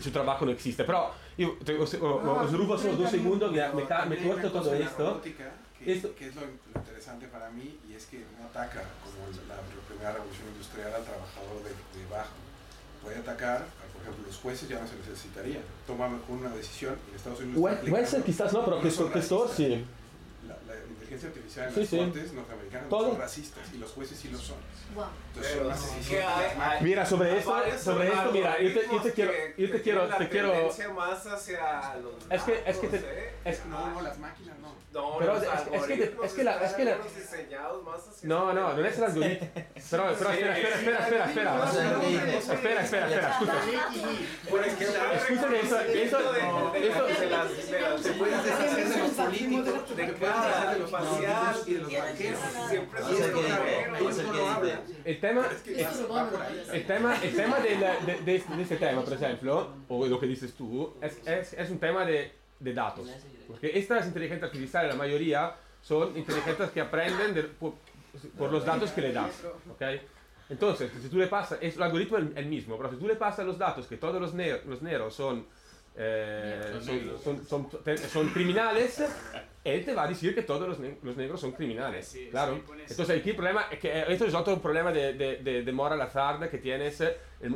su 0.00 0.10
trabajo 0.12 0.44
no 0.44 0.52
existe. 0.52 0.84
Pero 0.84 1.10
yo 1.36 1.56
te, 1.64 1.74
os, 1.76 1.92
o- 1.94 2.06
o- 2.06 2.42
os 2.42 2.52
rubo 2.52 2.78
solo 2.78 2.94
dos 2.96 3.10
segundos, 3.10 3.50
me, 3.50 3.58
me, 3.68 4.06
me 4.16 4.28
corto 4.28 4.52
todo 4.52 4.74
esto. 4.74 5.20
que, 5.22 5.92
Esto- 5.92 6.14
que 6.14 6.28
es 6.28 6.34
lo, 6.36 6.42
lo 6.42 6.80
interesante 6.80 7.26
para 7.28 7.50
mí 7.50 7.78
y 7.88 7.94
es 7.94 8.06
que 8.06 8.18
no 8.38 8.46
ataca 8.48 8.82
como 9.02 9.26
la, 9.48 9.56
la 9.56 9.62
primera 9.88 10.12
revolución 10.12 10.48
industrial 10.48 10.94
al 10.94 11.02
trabajador 11.04 11.62
de, 11.64 11.70
de 11.98 12.06
bajo. 12.10 12.30
Puede 13.02 13.18
atacar, 13.18 13.66
ejemplo, 14.12 14.26
los 14.26 14.36
jueces 14.38 14.68
ya 14.68 14.80
no 14.80 14.86
se 14.86 14.96
necesitaría. 14.96 15.60
Toman 15.86 16.20
una 16.28 16.50
decisión 16.50 16.94
en 17.10 17.16
Estados 17.16 17.40
Unidos 17.40 17.58
aplicando- 17.74 17.96
quizás 18.24 18.52
no, 18.52 18.64
pero 18.64 18.80
que 18.80 18.88
sí. 19.54 19.84
La, 20.48 20.55
la 20.66 20.74
inteligencia 20.88 21.28
artificial 21.28 21.68
en 21.68 21.74
Sí, 21.74 21.80
las 21.80 21.88
sí. 21.88 21.96
cortes 21.98 22.32
norteamericanas 22.32 22.88
Todo. 22.88 23.02
no 23.02 23.08
son 23.12 23.20
racistas 23.20 23.62
y 23.74 23.78
los 23.78 23.90
jueces 23.92 24.18
sí 24.18 24.28
lo 24.28 24.38
son. 24.38 24.56
Wow. 24.94 25.06
Mira, 26.80 27.04
sobre 27.06 27.38
esto, 27.38 27.52
sobre 27.82 28.08
esto, 28.08 28.30
mira, 28.32 28.60
yo 28.60 28.72
te, 28.72 28.86
yo 28.90 29.02
te 29.02 29.12
algoritmos 29.12 29.12
quiero, 29.12 29.32
yo 29.56 29.70
te 29.70 29.82
quiero, 29.82 30.08
te 30.08 30.28
más 30.88 31.26
hacia 31.26 31.96
los 31.96 32.14
Es 32.30 32.42
que- 32.42 32.62
es 32.66 32.76
que 32.78 32.86
te- 32.88 32.96
datos, 32.98 33.10
¿eh? 33.12 33.34
es- 33.44 33.66
No, 33.66 33.90
no, 33.90 34.00
las 34.00 34.18
máquinas 34.18 34.58
no. 34.58 34.74
No, 34.92 35.18
Pero 35.18 35.34
los 35.34 35.42
es- 35.42 35.48
es 35.48 35.60
que 35.60 35.68
te- 35.70 35.76
algoritmos 35.76 36.24
es 36.26 36.32
que 36.32 36.44
la- 36.44 36.64
es 36.64 36.72
que 36.72 36.84
No, 38.28 38.52
no, 38.54 38.74
tendencia. 38.74 39.06
l'algoritmo. 39.08 39.48
Però, 39.90 40.16
però 40.16 40.30
espera, 40.30 40.58
espera, 40.58 40.76
espera, 40.78 40.98
espera, 41.04 41.24
espera. 41.26 41.56
Eso, 46.86 47.06
eso, 47.08 47.26
eso, 48.96 50.55
de 50.60 50.66
de 50.66 50.74
de 50.74 50.78
los 50.78 50.90
de 50.90 50.98
de 50.98 51.04
políticos 51.06 51.68
y 51.68 51.74
de 51.74 51.80
los 51.80 51.92
banqueros. 51.92 52.40
siempre 52.68 53.00
Es 53.00 53.10
el 53.10 53.32
es 55.04 55.06
el 55.06 55.20
tema, 55.20 55.48
il 56.74 56.86
tema, 56.86 57.16
il 57.24 57.34
tema 57.36 57.60
del, 57.60 57.80
de, 57.80 58.14
de, 58.24 58.38
de 58.56 58.62
este 58.62 58.76
tema, 58.76 59.02
por 59.02 59.12
ejemplo, 59.14 59.68
o 59.88 60.06
lo 60.06 60.18
que 60.20 60.26
dices 60.26 60.54
tú, 60.54 60.94
es, 61.00 61.18
es, 61.26 61.52
es 61.54 61.70
un 61.70 61.78
tema 61.78 62.04
de, 62.04 62.32
de 62.60 62.72
datos. 62.74 63.08
Porque 63.46 63.70
estas 63.78 64.06
inteligencias 64.06 64.48
artificiales, 64.48 64.90
la 64.92 64.96
mayoría, 64.98 65.54
son 65.82 66.16
inteligencias 66.16 66.70
que 66.70 66.80
aprenden 66.80 67.34
de- 67.34 67.42
por, 67.44 67.74
por 68.36 68.50
los 68.50 68.64
datos 68.64 68.90
que 68.90 69.00
le 69.02 69.12
das. 69.12 69.30
¿ok? 69.70 69.82
Entonces, 70.48 70.90
si 71.02 71.08
tú 71.08 71.18
le 71.18 71.26
pasas, 71.26 71.58
es, 71.60 71.76
el 71.76 71.82
algoritmo 71.82 72.18
es 72.18 72.24
el 72.36 72.46
mismo, 72.46 72.76
pero 72.76 72.90
si 72.90 72.96
tú 72.96 73.06
le 73.06 73.16
pasas 73.16 73.44
los 73.46 73.58
datos 73.58 73.86
que 73.86 73.96
todos 73.96 74.20
los, 74.20 74.32
ne- 74.34 74.60
los 74.64 74.80
negros 74.82 75.14
son, 75.14 75.44
eh, 75.96 76.78
son, 77.22 77.46
son, 77.46 77.68
son 78.12 78.28
criminales, 78.30 79.02
él 79.74 79.84
te 79.84 79.94
va 79.94 80.04
a 80.04 80.08
decir 80.08 80.34
que 80.34 80.42
todos 80.42 80.68
los, 80.68 80.78
ne- 80.78 80.96
los 81.02 81.16
negros 81.16 81.40
son 81.40 81.52
criminales. 81.52 82.06
Sí, 82.08 82.28
claro. 82.30 82.54
sí, 82.56 82.62
Entonces 82.90 83.18
aquí 83.20 83.30
el 83.30 83.36
problema 83.36 83.66
es 83.70 83.78
que 83.78 83.88
eh, 83.88 84.04
esto 84.08 84.24
es 84.26 84.34
otro 84.34 84.58
problema 84.60 84.92
de, 84.92 85.12
de, 85.14 85.36
de, 85.38 85.62
de 85.62 85.72
moral 85.72 86.00
hazard 86.00 86.48
que 86.50 86.58
tienes 86.58 87.00
en 87.00 87.12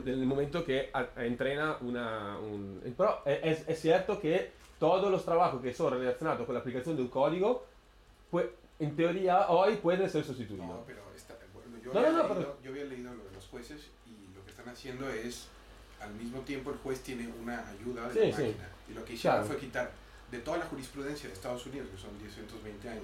el 0.06 0.26
momento 0.26 0.64
que 0.64 0.90
a- 0.92 1.06
entrena 1.24 1.76
una... 1.80 2.38
Un, 2.38 2.80
pero 2.96 3.22
es, 3.26 3.68
es 3.68 3.80
cierto 3.80 4.20
que 4.20 4.50
todos 4.78 5.10
los 5.10 5.24
trabajos 5.24 5.62
que 5.62 5.72
son 5.74 5.92
relacionados 5.92 6.44
con 6.46 6.54
la 6.54 6.60
aplicación 6.60 6.96
de 6.96 7.02
un 7.02 7.08
código, 7.08 7.66
pues, 8.30 8.46
en 8.78 8.96
teoría 8.96 9.48
hoy 9.50 9.76
pueden 9.76 10.08
ser 10.08 10.24
sustituidos. 10.24 10.66
No, 10.66 10.82
pero 10.86 11.00
bueno, 11.52 11.78
yo, 11.84 11.92
No, 11.92 12.00
había 12.00 12.12
no, 12.12 12.34
leído, 12.34 12.56
yo 12.64 12.70
había 12.70 12.84
leído 12.84 13.12
lo 13.14 13.24
de 13.24 13.32
los 13.34 13.46
jueces 13.48 13.88
y 14.06 14.34
lo 14.34 14.42
que 14.44 14.50
están 14.50 14.68
haciendo 14.68 15.08
es, 15.10 15.48
al 16.00 16.12
mismo 16.14 16.40
tiempo 16.40 16.70
el 16.70 16.76
juez 16.78 17.00
tiene 17.02 17.28
una 17.42 17.68
ayuda 17.68 18.08
de 18.08 18.14
Sí, 18.14 18.30
la 18.30 18.36
sí. 18.36 18.42
máquina. 18.42 18.68
Y 18.88 18.94
lo 18.94 19.04
que 19.04 19.12
hicieron 19.12 19.40
Claro. 19.40 19.52
fue 19.52 19.60
quitar 19.60 19.90
de 20.30 20.38
toda 20.38 20.58
la 20.58 20.64
jurisprudencia 20.66 21.28
de 21.28 21.34
Estados 21.34 21.64
Unidos, 21.66 21.88
que 21.94 22.00
son 22.00 22.10
120 22.18 22.88
años, 22.88 23.02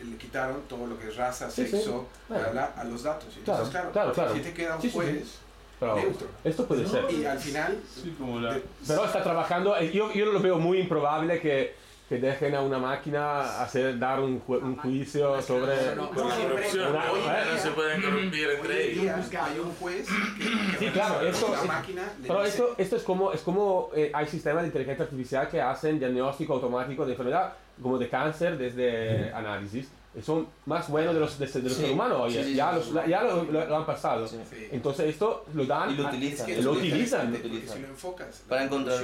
le 0.00 0.16
quitaron 0.16 0.62
todo 0.68 0.86
lo 0.86 0.98
que 0.98 1.08
es 1.08 1.16
raza, 1.16 1.50
Sí, 1.50 1.64
sí. 1.64 1.70
sexo, 1.72 2.06
Bueno. 2.28 2.44
bla, 2.44 2.52
bla, 2.52 2.64
a 2.76 2.84
los 2.84 3.02
datos. 3.02 3.28
Y 3.36 3.40
Claro, 3.40 3.64
Entonces, 3.64 3.70
claro, 3.72 3.92
claro, 3.92 4.12
claro. 4.12 4.34
si 4.34 4.40
te 4.40 4.52
queda 4.54 4.76
un 4.76 4.82
Sí, 4.82 4.88
sí, 4.88 4.92
sí. 4.92 4.96
juez 4.98 5.38
Pero 5.80 5.96
neutro. 5.96 6.28
esto 6.44 6.66
puede 6.66 6.86
ser. 6.86 7.04
Y 7.12 7.24
al 7.24 7.38
final, 7.38 7.80
de- 7.96 8.62
Pero 8.86 9.04
está 9.04 9.22
trabajando, 9.22 9.76
eh, 9.76 9.90
yo, 9.92 10.12
yo 10.12 10.26
lo 10.26 10.40
veo 10.40 10.58
muy 10.58 10.78
improbable 10.80 11.40
que, 11.40 11.74
que 12.08 12.16
dejen 12.18 12.54
a 12.54 12.62
una 12.62 12.78
máquina 12.78 13.60
hacer, 13.62 13.98
dar 13.98 14.20
un, 14.20 14.40
ju- 14.42 14.62
un 14.62 14.76
juicio 14.78 15.42
sobre... 15.42 15.76
Por 15.76 16.26
la 16.26 16.34
corrupción, 16.36 16.90
Una- 16.90 17.04
¿no? 17.06 17.16
¿eh? 17.16 17.44
no 17.52 17.58
se 17.58 17.70
pueden 17.72 18.00
corrompir 18.00 18.48
entre 18.50 18.92
en 18.92 19.00
ellos. 19.00 19.26
hay 19.34 19.58
un 19.58 19.72
juez 19.74 20.06
que, 20.38 20.44
que 20.78 20.86
Sí, 20.86 20.90
claro, 20.90 21.20
esto 21.26 21.48
la 21.52 21.60
es- 21.60 21.66
máquina 21.68 22.02
Pero 22.22 22.38
dice- 22.44 22.48
esto, 22.48 22.74
esto 22.78 22.96
es 22.96 23.02
como, 23.02 23.32
es 23.32 23.42
como 23.42 23.90
eh, 23.94 24.10
hay 24.14 24.26
sistemas 24.26 24.62
de 24.62 24.68
inteligencia 24.68 25.04
artificial 25.04 25.48
que 25.50 25.60
hacen 25.60 25.98
diagnóstico 25.98 26.54
automático 26.54 27.04
de 27.04 27.10
enfermedad, 27.12 27.52
como 27.82 27.98
de 27.98 28.08
cáncer 28.08 28.56
desde 28.56 29.30
análisis. 29.34 29.88
Y 30.18 30.22
son 30.22 30.48
más 30.64 30.88
buenos 30.88 31.12
de 31.12 31.20
los, 31.20 31.38
de, 31.38 31.46
de 31.46 31.60
los 31.60 31.72
Sí, 31.72 31.78
seres 31.80 31.92
humanos 31.92 32.18
hoy. 32.22 32.32
sí, 32.32 32.42
sí, 32.42 32.54
ya 32.54 32.70
sí, 32.70 32.76
los- 32.76 33.04
sí. 33.04 33.10
ya 33.10 33.22
lo, 33.22 33.44
lo- 33.44 33.66
lo 33.66 33.76
han 33.76 33.84
pasado. 33.84 34.26
Sí. 34.26 34.38
Sí. 34.48 34.68
Entonces 34.72 35.06
esto 35.10 35.44
lo 35.52 35.66
dan... 35.66 35.90
Y 35.90 35.96
lo 35.96 36.08
utilizan. 36.08 36.48
Es 36.48 36.56
que 36.56 36.62
lo 36.62 36.72
utilizan. 36.72 37.34
si 37.36 37.78
lo 37.82 37.88
enfocas, 37.88 38.40
la 38.44 38.48
Para 38.48 38.64
encontrar 38.64 38.98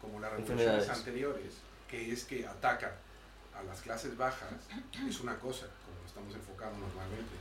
como 0.00 0.18
las 0.18 0.32
revoluciones 0.32 0.88
anteriores, 0.88 1.58
que 1.88 2.12
es 2.12 2.24
que 2.24 2.46
ataca 2.46 2.92
a 3.58 3.62
las 3.64 3.80
clases 3.80 4.16
bajas, 4.16 4.48
es 5.08 5.20
una 5.20 5.36
cosa, 5.36 5.66
como 5.84 6.06
estamos 6.06 6.34
enfocando 6.34 6.78
normalmente. 6.78 7.32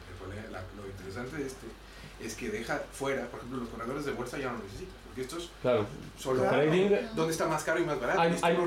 El 0.46 0.52
la- 0.52 0.64
lo 0.76 0.88
interesante 0.88 1.38
de 1.38 1.48
este 1.48 1.68
es 2.24 2.34
que 2.34 2.50
deja 2.50 2.82
fuera, 2.92 3.26
por 3.28 3.40
ejemplo, 3.40 3.60
los 3.60 3.70
corredores 3.70 4.04
de 4.06 4.12
bolsa 4.12 4.38
ya 4.40 4.50
no 4.52 4.58
lo 4.58 4.64
necesitan, 4.64 4.94
porque 5.06 5.22
estos 5.22 5.52
Claro. 5.62 5.86
solo 6.18 6.44
Trading... 6.44 6.90
¿Dónde 7.16 7.32
está 7.32 7.46
más 7.48 7.64
caro 7.64 7.80
y 7.80 7.86
más 7.86 8.00
barato? 8.00 8.20
Hay- 8.22 8.30
Estos 8.34 8.44
hay- 8.44 8.58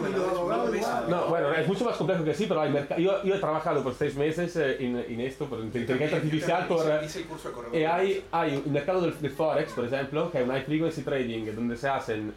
no 1.08 1.26
bueno, 1.28 1.52
es 1.52 1.66
mucho 1.66 1.84
más 1.84 1.96
complejo 1.96 2.22
que 2.24 2.34
sí, 2.34 2.46
pero 2.46 2.60
hay 2.60 2.70
mercado. 2.70 3.00
Yo, 3.00 3.22
yo 3.24 3.34
he 3.34 3.38
trabajado 3.38 3.82
por 3.82 3.94
seis 3.94 4.14
meses 4.14 4.54
eh, 4.56 4.76
en, 4.78 4.96
en 4.96 5.20
esto, 5.20 5.46
por 5.46 5.58
inteligencia 5.58 6.16
artificial, 6.18 6.68
por... 6.68 6.80
Hice, 6.86 6.94
eh, 6.96 7.04
hice 7.06 7.18
el 7.20 7.24
curso 7.26 7.48
de 7.48 7.54
corredor 7.54 7.74
E 7.76 7.78
de 7.80 7.86
hai, 7.88 8.14
bolsa. 8.14 8.26
hai 8.32 8.54
il 8.54 8.70
mercato 8.72 9.00
del, 9.00 9.20
del 9.20 9.30
Forex, 9.32 9.72
por 9.72 9.84
ejemplo, 9.84 10.30
que 10.30 10.38
es 10.38 10.44
un 10.44 10.50
high 10.52 10.64
frequency 10.64 11.02
trading, 11.02 11.52
donde 11.54 11.76
se 11.76 11.88
hacen 11.88 12.32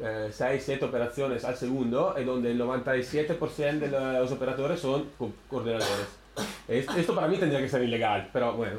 6-7 0.00 0.82
operaciones 0.82 1.44
al 1.44 1.56
segundo 1.56 2.14
y 2.18 2.24
donde 2.24 2.50
el 2.52 2.60
97% 2.60 3.78
de 3.80 4.18
los 4.18 4.32
operadores 4.32 4.80
son 4.80 5.10
co- 5.18 5.30
coordinadores. 5.48 6.08
Es- 6.68 6.88
Esto 6.96 7.14
para 7.14 7.26
mí 7.28 7.36
tendría 7.36 7.60
que 7.60 7.68
ser 7.68 7.82
ilegal, 7.82 8.30
pero 8.32 8.54
bueno. 8.54 8.78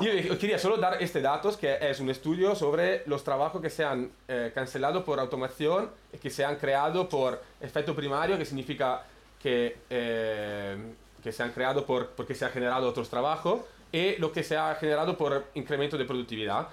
Yo 0.00 0.38
quería 0.38 0.58
solo 0.58 0.76
dar 0.76 1.00
este 1.02 1.20
dato, 1.22 1.56
que 1.56 1.78
es 1.80 2.00
un 2.00 2.10
estudio 2.10 2.54
sobre 2.54 3.02
los 3.06 3.22
trabajos 3.24 3.62
que 3.62 3.70
se 3.70 3.84
han 3.84 4.10
eh, 4.28 4.50
cancelado 4.54 5.04
por 5.04 5.18
automación 5.20 5.90
y 6.12 6.18
que 6.18 6.28
se 6.30 6.44
han 6.44 6.56
creado 6.56 7.08
por 7.08 7.40
efecto 7.60 7.94
primario, 7.94 8.36
que 8.36 8.44
significa 8.44 9.04
que, 9.40 9.78
eh, 9.88 10.76
que 11.22 11.32
se 11.32 11.42
han 11.42 11.52
creado 11.52 11.86
por, 11.86 12.08
porque 12.08 12.34
se 12.34 12.44
han 12.44 12.50
generado 12.50 12.88
otros 12.88 13.08
trabajos, 13.08 13.60
y 13.92 14.16
lo 14.16 14.30
que 14.32 14.42
se 14.42 14.56
ha 14.56 14.74
generado 14.74 15.16
por 15.16 15.44
incremento 15.54 15.96
de 15.96 16.04
productividad. 16.04 16.68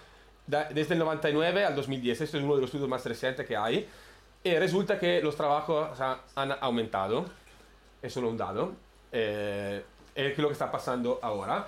Desde 0.47 0.93
el 0.93 0.99
99 0.99 1.65
al 1.65 1.75
2010, 1.75 2.21
esto 2.21 2.37
es 2.37 2.43
uno 2.43 2.55
de 2.55 2.61
los 2.61 2.69
estudios 2.69 2.87
más 2.89 3.05
recientes 3.05 3.45
que 3.45 3.55
hay, 3.57 3.87
y 4.43 4.55
resulta 4.55 4.97
que 4.97 5.21
los 5.21 5.35
trabajos 5.35 5.89
han 6.35 6.51
aumentado, 6.61 7.25
es 8.01 8.13
solo 8.13 8.29
un 8.29 8.37
dato, 8.37 8.71
eh, 9.11 9.83
es 10.15 10.37
lo 10.37 10.47
que 10.47 10.53
está 10.53 10.71
pasando 10.71 11.19
ahora. 11.21 11.67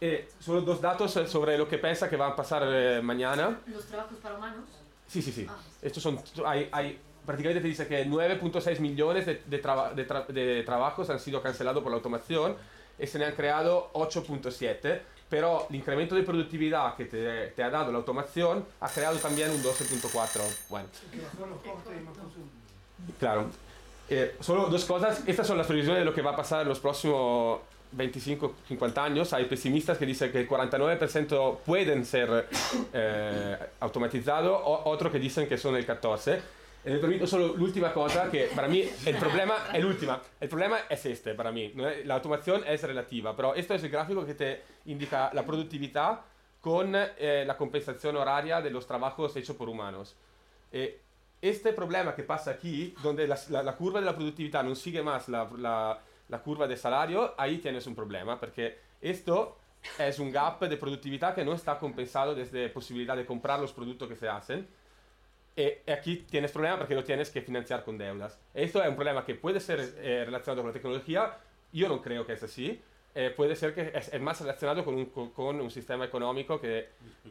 Eh, 0.00 0.28
solo 0.38 0.60
dos 0.62 0.80
datos 0.80 1.16
eh, 1.16 1.26
sobre 1.26 1.56
lo 1.58 1.68
que 1.68 1.78
piensa 1.78 2.08
que 2.08 2.16
va 2.16 2.28
a 2.28 2.36
pasar 2.36 2.62
eh, 2.66 3.00
mañana. 3.02 3.58
Los 3.66 3.84
trabajos 3.86 4.16
para 4.22 4.36
humanos. 4.36 4.64
Sí, 5.06 5.22
sí, 5.22 5.32
sí. 5.32 5.46
Ah. 5.48 5.56
Estos 5.82 6.02
son, 6.02 6.20
hay, 6.46 6.68
hay, 6.72 6.98
prácticamente 7.26 7.60
te 7.62 7.68
dice 7.68 7.86
que 7.88 8.06
9.6 8.06 8.78
millones 8.80 9.26
de, 9.26 9.42
de, 9.46 9.58
traba- 9.62 9.92
de 9.94 10.06
tra- 10.06 10.26
de 10.26 10.62
trabajos 10.64 11.08
han 11.10 11.18
sido 11.18 11.40
cancelados 11.42 11.82
por 11.82 11.90
la 11.92 11.96
automación 11.96 12.56
y 12.98 13.06
se 13.06 13.18
ne 13.18 13.24
han 13.26 13.34
creado 13.34 13.90
8.7, 13.94 15.00
pero 15.28 15.66
el 15.68 15.76
incremento 15.76 16.14
de 16.14 16.22
productividad 16.22 16.96
que 16.96 17.04
te, 17.04 17.48
te 17.48 17.62
ha 17.62 17.70
dado 17.70 17.92
la 17.92 17.98
automación 17.98 18.64
ha 18.80 18.88
creado 18.88 19.18
también 19.18 19.50
un 19.50 19.62
12.4. 19.62 20.40
Bueno, 20.68 20.88
claro. 23.18 23.46
Eh, 24.10 24.36
solo 24.40 24.66
dos 24.66 24.84
cosas. 24.84 25.22
Estas 25.26 25.46
son 25.46 25.58
las 25.58 25.66
previsiones 25.66 26.00
de 26.00 26.04
lo 26.04 26.14
que 26.14 26.22
va 26.22 26.30
a 26.30 26.36
pasar 26.36 26.62
en 26.62 26.68
los 26.68 26.80
próximos 26.80 27.60
25-50 27.96 28.98
años. 28.98 29.32
Hay 29.32 29.44
pesimistas 29.44 29.98
que 29.98 30.06
dicen 30.06 30.32
que 30.32 30.40
el 30.40 30.48
49% 30.48 31.58
pueden 31.58 32.04
ser 32.06 32.48
eh, 32.92 33.56
automatizados, 33.80 34.60
o 34.64 34.82
otros 34.90 35.12
que 35.12 35.18
dicen 35.18 35.48
que 35.48 35.58
son 35.58 35.76
el 35.76 35.86
14%. 35.86 36.40
E 36.88 36.92
mi 36.92 36.98
permito 37.00 37.26
solo 37.26 37.52
l'ultima 37.54 37.90
cosa 37.90 38.30
che 38.30 38.48
per 38.54 38.66
me 38.66 38.78
il 38.78 39.16
problema 39.18 39.70
è 39.70 39.78
l'ultima. 39.78 40.18
Il 40.40 40.48
problema 40.48 40.86
è 40.86 40.98
este 41.04 41.34
para 41.34 41.50
mí. 41.52 41.70
¿no? 41.74 41.86
La 42.04 42.14
automación 42.14 42.62
es 42.66 42.82
relativa, 42.82 43.36
pero 43.36 43.54
esto 43.54 43.74
es 43.74 43.82
el 43.84 43.90
gráfico 43.90 44.24
que 44.24 44.32
te 44.34 44.62
indica 44.86 45.30
la 45.34 45.44
productividad 45.44 46.20
con 46.62 46.94
eh, 46.96 47.44
la 47.46 47.58
compensación 47.58 48.16
horaria 48.16 48.62
de 48.62 48.70
los 48.70 48.86
trabajos 48.86 49.36
hechos 49.36 49.54
por 49.54 49.68
humanos. 49.68 50.16
Eh, 50.72 50.98
este 51.42 51.74
problema 51.74 52.14
que 52.14 52.22
pasa 52.22 52.52
aquí, 52.52 52.94
donde 53.02 53.28
la, 53.28 53.38
la- 53.50 53.62
la 53.62 53.76
curva 53.76 54.00
de 54.00 54.06
la 54.06 54.14
productividad 54.14 54.64
no 54.64 54.74
sigue 54.74 55.02
más 55.02 55.28
la, 55.28 55.46
la- 55.58 56.38
curva 56.42 56.66
de 56.66 56.76
salario, 56.78 57.34
ahí 57.36 57.58
tienes 57.58 57.86
un 57.86 57.94
problema, 57.94 58.40
porque 58.40 58.78
esto 59.02 59.58
es 59.98 60.18
un 60.18 60.32
gap 60.32 60.60
de 60.62 60.76
productividad 60.78 61.34
que 61.34 61.44
no 61.44 61.52
está 61.52 61.78
compensado 61.78 62.34
desde 62.34 62.70
posibilidad 62.70 63.14
de 63.14 63.26
comprar 63.26 63.60
los 63.60 63.74
productos 63.74 64.08
que 64.08 64.16
se 64.16 64.26
hacen. 64.28 64.66
E, 65.60 65.82
e 65.84 65.92
aquí 65.92 66.24
tienes 66.30 66.52
problema 66.52 66.78
porque 66.78 66.94
lo 66.94 67.02
tienes 67.02 67.30
que 67.30 67.42
financiar 67.42 67.82
con 67.84 67.98
deudas. 67.98 68.38
Esto 68.54 68.80
es 68.80 68.88
un 68.88 68.94
problema 68.94 69.24
que 69.24 69.34
puede 69.34 69.58
ser 69.58 69.80
eh, 69.98 70.22
relacionado 70.24 70.62
con 70.62 70.68
la 70.70 70.72
tecnología, 70.72 71.36
yo 71.72 71.88
no 71.88 72.00
creo 72.00 72.24
que 72.24 72.34
es 72.34 72.42
así. 72.44 72.80
Eh, 73.14 73.32
puede 73.36 73.56
ser 73.56 73.74
que 73.74 73.90
es, 73.92 74.14
es 74.14 74.20
más 74.20 74.40
relacionado 74.40 74.84
con 74.84 74.94
un, 74.94 75.06
con- 75.06 75.30
con 75.30 75.60
un 75.60 75.70
sistema 75.72 76.04
económico 76.04 76.60
que, 76.60 76.90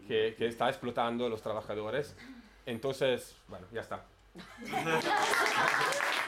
que, 0.09 0.35
que 0.37 0.47
está 0.47 0.67
explotando 0.67 1.27
a 1.27 1.29
los 1.29 1.41
trabajadores. 1.41 2.17
Entonces, 2.65 3.33
bueno, 3.47 3.65
ya 3.71 3.79
está. 3.81 4.03